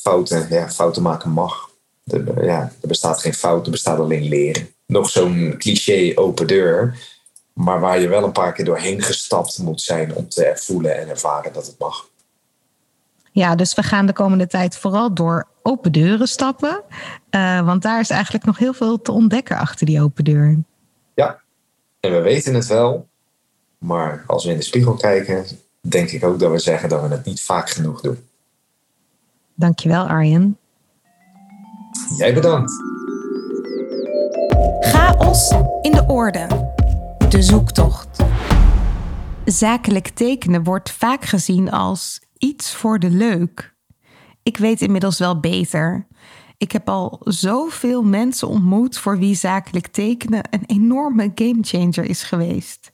fouten, 0.08 0.46
ja, 0.50 0.70
fouten 0.70 1.02
maken 1.02 1.30
mag. 1.30 1.70
Er, 2.04 2.44
ja, 2.44 2.72
er 2.80 2.88
bestaat 2.88 3.20
geen 3.20 3.34
fout, 3.34 3.64
er 3.64 3.70
bestaat 3.70 3.98
alleen 3.98 4.28
leren. 4.28 4.68
Nog 4.86 5.10
zo'n 5.10 5.54
cliché 5.58 6.12
open 6.14 6.46
deur, 6.46 6.98
maar 7.52 7.80
waar 7.80 8.00
je 8.00 8.08
wel 8.08 8.24
een 8.24 8.32
paar 8.32 8.52
keer 8.52 8.64
doorheen 8.64 9.02
gestapt 9.02 9.58
moet 9.58 9.80
zijn 9.80 10.14
om 10.14 10.28
te 10.28 10.52
voelen 10.54 10.98
en 10.98 11.08
ervaren 11.08 11.52
dat 11.52 11.66
het 11.66 11.78
mag. 11.78 12.06
Ja, 13.32 13.54
dus 13.54 13.74
we 13.74 13.82
gaan 13.82 14.06
de 14.06 14.12
komende 14.12 14.46
tijd 14.46 14.76
vooral 14.76 15.14
door 15.14 15.46
open 15.62 15.92
deuren 15.92 16.28
stappen. 16.28 16.82
Uh, 17.30 17.64
want 17.64 17.82
daar 17.82 18.00
is 18.00 18.10
eigenlijk 18.10 18.44
nog 18.44 18.58
heel 18.58 18.72
veel 18.72 19.02
te 19.02 19.12
ontdekken 19.12 19.56
achter 19.56 19.86
die 19.86 20.02
open 20.02 20.24
deur. 20.24 20.56
Ja, 21.14 21.40
en 22.00 22.12
we 22.12 22.20
weten 22.20 22.54
het 22.54 22.66
wel. 22.66 23.08
Maar 23.78 24.24
als 24.26 24.44
we 24.44 24.50
in 24.50 24.56
de 24.56 24.62
spiegel 24.62 24.94
kijken, 24.94 25.46
denk 25.80 26.10
ik 26.10 26.24
ook 26.24 26.38
dat 26.38 26.50
we 26.50 26.58
zeggen 26.58 26.88
dat 26.88 27.02
we 27.02 27.08
het 27.08 27.24
niet 27.24 27.42
vaak 27.42 27.70
genoeg 27.70 28.00
doen. 28.00 28.27
Dankjewel 29.58 30.06
Arjen. 30.06 30.58
Jij 32.16 32.34
bedankt. 32.34 32.72
Chaos 34.80 35.50
in 35.80 35.92
de 35.92 36.04
orde. 36.06 36.46
De 37.28 37.42
zoektocht. 37.42 38.24
Zakelijk 39.44 40.08
tekenen 40.08 40.64
wordt 40.64 40.90
vaak 40.90 41.24
gezien 41.24 41.70
als 41.70 42.20
iets 42.36 42.74
voor 42.74 42.98
de 42.98 43.10
leuk. 43.10 43.74
Ik 44.42 44.56
weet 44.56 44.80
inmiddels 44.80 45.18
wel 45.18 45.40
beter. 45.40 46.06
Ik 46.56 46.72
heb 46.72 46.88
al 46.88 47.20
zoveel 47.24 48.02
mensen 48.02 48.48
ontmoet 48.48 48.98
voor 48.98 49.18
wie 49.18 49.34
zakelijk 49.34 49.86
tekenen 49.86 50.42
een 50.50 50.64
enorme 50.66 51.32
gamechanger 51.34 52.04
is 52.04 52.22
geweest. 52.22 52.92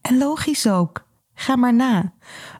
En 0.00 0.18
logisch 0.18 0.66
ook. 0.66 1.08
Ga 1.34 1.56
maar 1.56 1.74
na. 1.74 2.12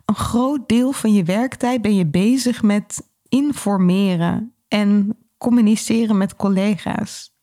Een 0.04 0.14
groot 0.14 0.68
deel 0.68 0.92
van 0.92 1.12
je 1.12 1.24
werktijd 1.24 1.82
ben 1.82 1.94
je 1.94 2.06
bezig 2.06 2.62
met 2.62 3.08
informeren 3.30 4.54
en 4.68 5.16
communiceren 5.38 6.18
met 6.18 6.36
collega's. 6.36 7.34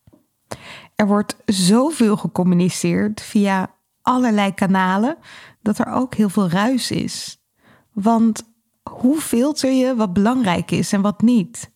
Er 0.96 1.08
wordt 1.08 1.36
zoveel 1.46 2.18
gecommuniceerd 2.18 3.22
via 3.22 3.76
allerlei 4.02 4.54
kanalen 4.54 5.18
dat 5.62 5.78
er 5.78 5.88
ook 5.88 6.16
heel 6.16 6.30
veel 6.30 6.50
ruis 6.50 6.92
is. 6.92 7.42
Want 7.94 8.44
hoe 8.90 9.22
filter 9.22 9.72
je 9.72 9.96
wat 9.96 10.14
belangrijk 10.14 10.72
is 10.72 10.94
en 10.94 11.02
wat 11.02 11.22
niet? 11.22 11.76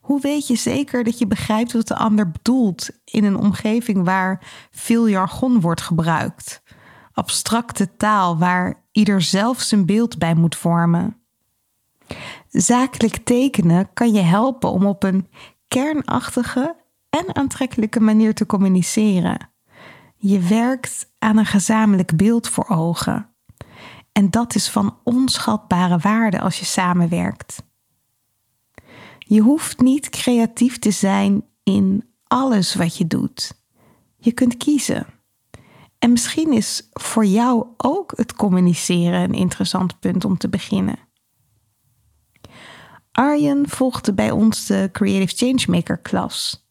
Hoe 0.00 0.20
weet 0.20 0.46
je 0.46 0.56
zeker 0.56 1.04
dat 1.04 1.18
je 1.18 1.26
begrijpt 1.26 1.72
wat 1.72 1.88
de 1.88 1.96
ander 1.96 2.30
bedoelt 2.30 2.90
in 3.04 3.24
een 3.24 3.36
omgeving 3.36 4.04
waar 4.04 4.68
veel 4.70 5.08
jargon 5.08 5.60
wordt 5.60 5.80
gebruikt? 5.80 6.62
Abstracte 7.12 7.96
taal 7.96 8.38
waar 8.38 8.82
ieder 8.92 9.22
zelf 9.22 9.60
zijn 9.60 9.86
beeld 9.86 10.18
bij 10.18 10.34
moet 10.34 10.56
vormen. 10.56 11.16
Zakelijk 12.52 13.16
tekenen 13.16 13.92
kan 13.92 14.12
je 14.12 14.20
helpen 14.20 14.70
om 14.70 14.86
op 14.86 15.02
een 15.02 15.28
kernachtige 15.68 16.76
en 17.10 17.36
aantrekkelijke 17.36 18.00
manier 18.00 18.34
te 18.34 18.46
communiceren. 18.46 19.50
Je 20.16 20.40
werkt 20.40 21.12
aan 21.18 21.36
een 21.36 21.46
gezamenlijk 21.46 22.16
beeld 22.16 22.48
voor 22.48 22.68
ogen. 22.68 23.34
En 24.12 24.30
dat 24.30 24.54
is 24.54 24.68
van 24.68 24.98
onschatbare 25.04 25.98
waarde 25.98 26.40
als 26.40 26.58
je 26.58 26.64
samenwerkt. 26.64 27.62
Je 29.18 29.40
hoeft 29.40 29.80
niet 29.80 30.08
creatief 30.08 30.78
te 30.78 30.90
zijn 30.90 31.44
in 31.62 32.12
alles 32.24 32.74
wat 32.74 32.96
je 32.96 33.06
doet. 33.06 33.62
Je 34.16 34.32
kunt 34.32 34.56
kiezen. 34.56 35.06
En 35.98 36.10
misschien 36.10 36.52
is 36.52 36.88
voor 36.92 37.24
jou 37.24 37.66
ook 37.76 38.12
het 38.16 38.32
communiceren 38.32 39.20
een 39.20 39.34
interessant 39.34 40.00
punt 40.00 40.24
om 40.24 40.38
te 40.38 40.48
beginnen. 40.48 41.10
Arjen 43.12 43.68
volgde 43.68 44.12
bij 44.12 44.30
ons 44.30 44.66
de 44.66 44.88
Creative 44.92 45.46
Changemaker 45.46 45.98
klas. 45.98 46.66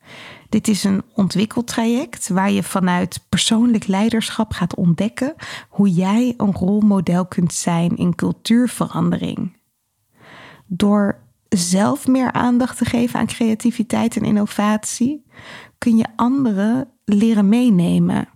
Dit 0.49 0.67
is 0.67 0.83
een 0.83 1.03
ontwikkeltraject 1.13 2.29
waar 2.29 2.51
je 2.51 2.63
vanuit 2.63 3.25
persoonlijk 3.29 3.87
leiderschap 3.87 4.51
gaat 4.51 4.75
ontdekken 4.75 5.35
hoe 5.69 5.89
jij 5.89 6.33
een 6.37 6.53
rolmodel 6.53 7.25
kunt 7.25 7.53
zijn 7.53 7.95
in 7.95 8.15
cultuurverandering. 8.15 9.57
Door 10.67 11.19
zelf 11.49 12.07
meer 12.07 12.31
aandacht 12.31 12.77
te 12.77 12.85
geven 12.85 13.19
aan 13.19 13.25
creativiteit 13.25 14.15
en 14.15 14.23
innovatie, 14.23 15.25
kun 15.77 15.97
je 15.97 16.07
anderen 16.15 16.89
leren 17.05 17.49
meenemen. 17.49 18.29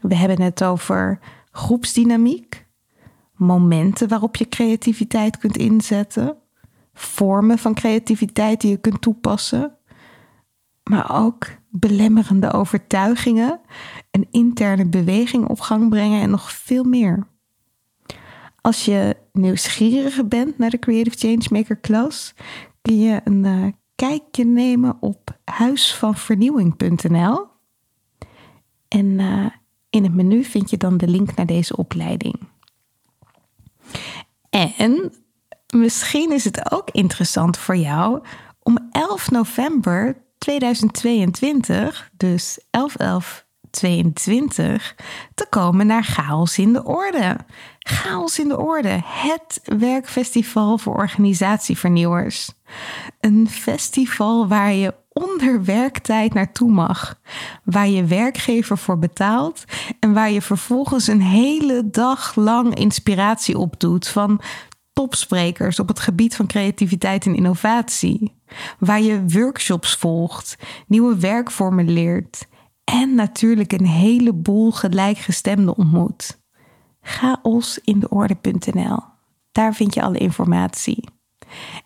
We 0.00 0.14
hebben 0.14 0.40
het 0.40 0.64
over 0.64 1.18
groepsdynamiek, 1.50 2.66
momenten 3.34 4.08
waarop 4.08 4.36
je 4.36 4.48
creativiteit 4.48 5.38
kunt 5.38 5.56
inzetten, 5.56 6.36
vormen 6.92 7.58
van 7.58 7.74
creativiteit 7.74 8.60
die 8.60 8.70
je 8.70 8.76
kunt 8.76 9.00
toepassen, 9.00 9.76
maar 10.82 11.24
ook 11.24 11.46
belemmerende 11.68 12.52
overtuigingen, 12.52 13.60
een 14.10 14.26
interne 14.30 14.86
beweging 14.86 15.48
op 15.48 15.60
gang 15.60 15.88
brengen 15.88 16.22
en 16.22 16.30
nog 16.30 16.52
veel 16.52 16.84
meer. 16.84 17.26
Als 18.60 18.84
je 18.84 19.16
nieuwsgierig 19.32 20.28
bent 20.28 20.58
naar 20.58 20.70
de 20.70 20.78
Creative 20.78 21.18
Changemaker 21.18 21.76
Klas, 21.76 22.34
kun 22.82 23.00
je 23.00 23.20
een 23.24 23.44
uh, 23.44 23.66
kijkje 23.94 24.44
nemen 24.44 24.96
op 25.00 25.38
huisvanvernieuwing.nl. 25.44 27.46
En 28.88 29.06
uh, 29.06 29.46
in 29.90 30.02
het 30.02 30.14
menu 30.14 30.44
vind 30.44 30.70
je 30.70 30.76
dan 30.76 30.96
de 30.96 31.08
link 31.08 31.34
naar 31.34 31.46
deze 31.46 31.76
opleiding. 31.76 32.38
En 34.76 35.12
misschien 35.76 36.32
is 36.32 36.44
het 36.44 36.72
ook 36.72 36.90
interessant 36.90 37.58
voor 37.58 37.76
jou 37.76 38.22
om 38.62 38.88
11 38.90 39.30
november 39.30 40.16
2022, 40.38 42.10
dus 42.16 42.58
11 42.70 43.44
22 43.72 44.94
te 45.34 45.46
komen 45.50 45.86
naar 45.86 46.04
Chaos 46.04 46.58
in 46.58 46.72
de 46.72 46.84
Orde. 46.84 47.36
Chaos 47.78 48.38
in 48.38 48.48
de 48.48 48.58
Orde, 48.58 49.00
het 49.04 49.60
werkfestival 49.78 50.78
voor 50.78 50.94
organisatievernieuwers. 50.94 52.52
Een 53.20 53.48
festival 53.50 54.48
waar 54.48 54.72
je 54.72 54.94
onder 55.12 55.64
werktijd 55.64 56.34
naartoe 56.34 56.70
mag, 56.70 57.20
waar 57.64 57.88
je 57.88 58.04
werkgever 58.04 58.78
voor 58.78 58.98
betaalt 58.98 59.64
en 60.00 60.12
waar 60.12 60.30
je 60.30 60.42
vervolgens 60.42 61.06
een 61.06 61.22
hele 61.22 61.90
dag 61.90 62.34
lang 62.34 62.74
inspiratie 62.74 63.58
opdoet 63.58 64.08
van 64.08 64.40
topsprekers 64.92 65.78
op 65.78 65.88
het 65.88 66.00
gebied 66.00 66.36
van 66.36 66.46
creativiteit 66.46 67.26
en 67.26 67.34
innovatie, 67.34 68.34
waar 68.78 69.00
je 69.00 69.24
workshops 69.28 69.94
volgt, 69.94 70.56
nieuwe 70.86 71.18
werkvormen 71.18 71.90
leert 71.90 72.46
en 72.84 73.14
natuurlijk 73.14 73.72
een 73.72 73.86
heleboel 73.86 74.70
gelijkgestemden 74.70 75.76
ontmoet. 75.76 76.40
Chaosindeorde.nl. 77.00 78.98
Daar 79.52 79.74
vind 79.74 79.94
je 79.94 80.02
alle 80.02 80.18
informatie. 80.18 81.08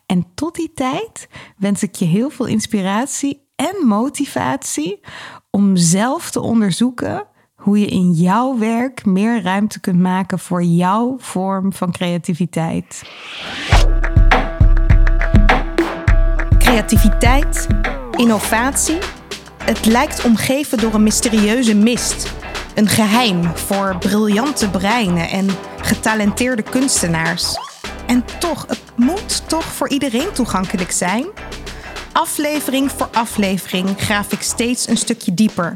En 0.05 0.25
tot 0.35 0.55
die 0.55 0.73
tijd 0.73 1.27
wens 1.57 1.83
ik 1.83 1.95
je 1.95 2.05
heel 2.05 2.29
veel 2.29 2.45
inspiratie 2.45 3.45
en 3.55 3.87
motivatie 3.87 4.99
om 5.49 5.75
zelf 5.75 6.31
te 6.31 6.41
onderzoeken 6.41 7.27
hoe 7.67 7.79
je 7.79 7.85
in 7.85 8.11
jouw 8.11 8.57
werk 8.57 9.05
meer 9.05 9.41
ruimte 9.41 9.79
kunt 9.79 9.99
maken 9.99 10.39
voor 10.39 10.63
jouw 10.63 11.15
vorm 11.19 11.73
van 11.73 11.91
creativiteit. 11.91 13.01
Creativiteit, 16.57 17.67
innovatie 18.11 18.97
het 19.67 19.85
lijkt 19.85 20.23
omgeven 20.23 20.77
door 20.77 20.93
een 20.93 21.03
mysterieuze 21.03 21.75
mist. 21.75 22.33
Een 22.75 22.87
geheim 22.87 23.57
voor 23.57 23.95
briljante 23.99 24.69
breinen 24.69 25.29
en 25.29 25.47
getalenteerde 25.81 26.61
kunstenaars. 26.61 27.55
En 28.05 28.25
toch, 28.39 28.65
het 28.67 28.83
moet 28.95 29.49
toch 29.49 29.65
voor 29.65 29.89
iedereen 29.89 30.31
toegankelijk 30.33 30.91
zijn? 30.91 31.25
Aflevering 32.11 32.91
voor 32.91 33.09
aflevering 33.11 33.89
graaf 33.97 34.31
ik 34.31 34.41
steeds 34.41 34.87
een 34.87 34.97
stukje 34.97 35.33
dieper. 35.33 35.75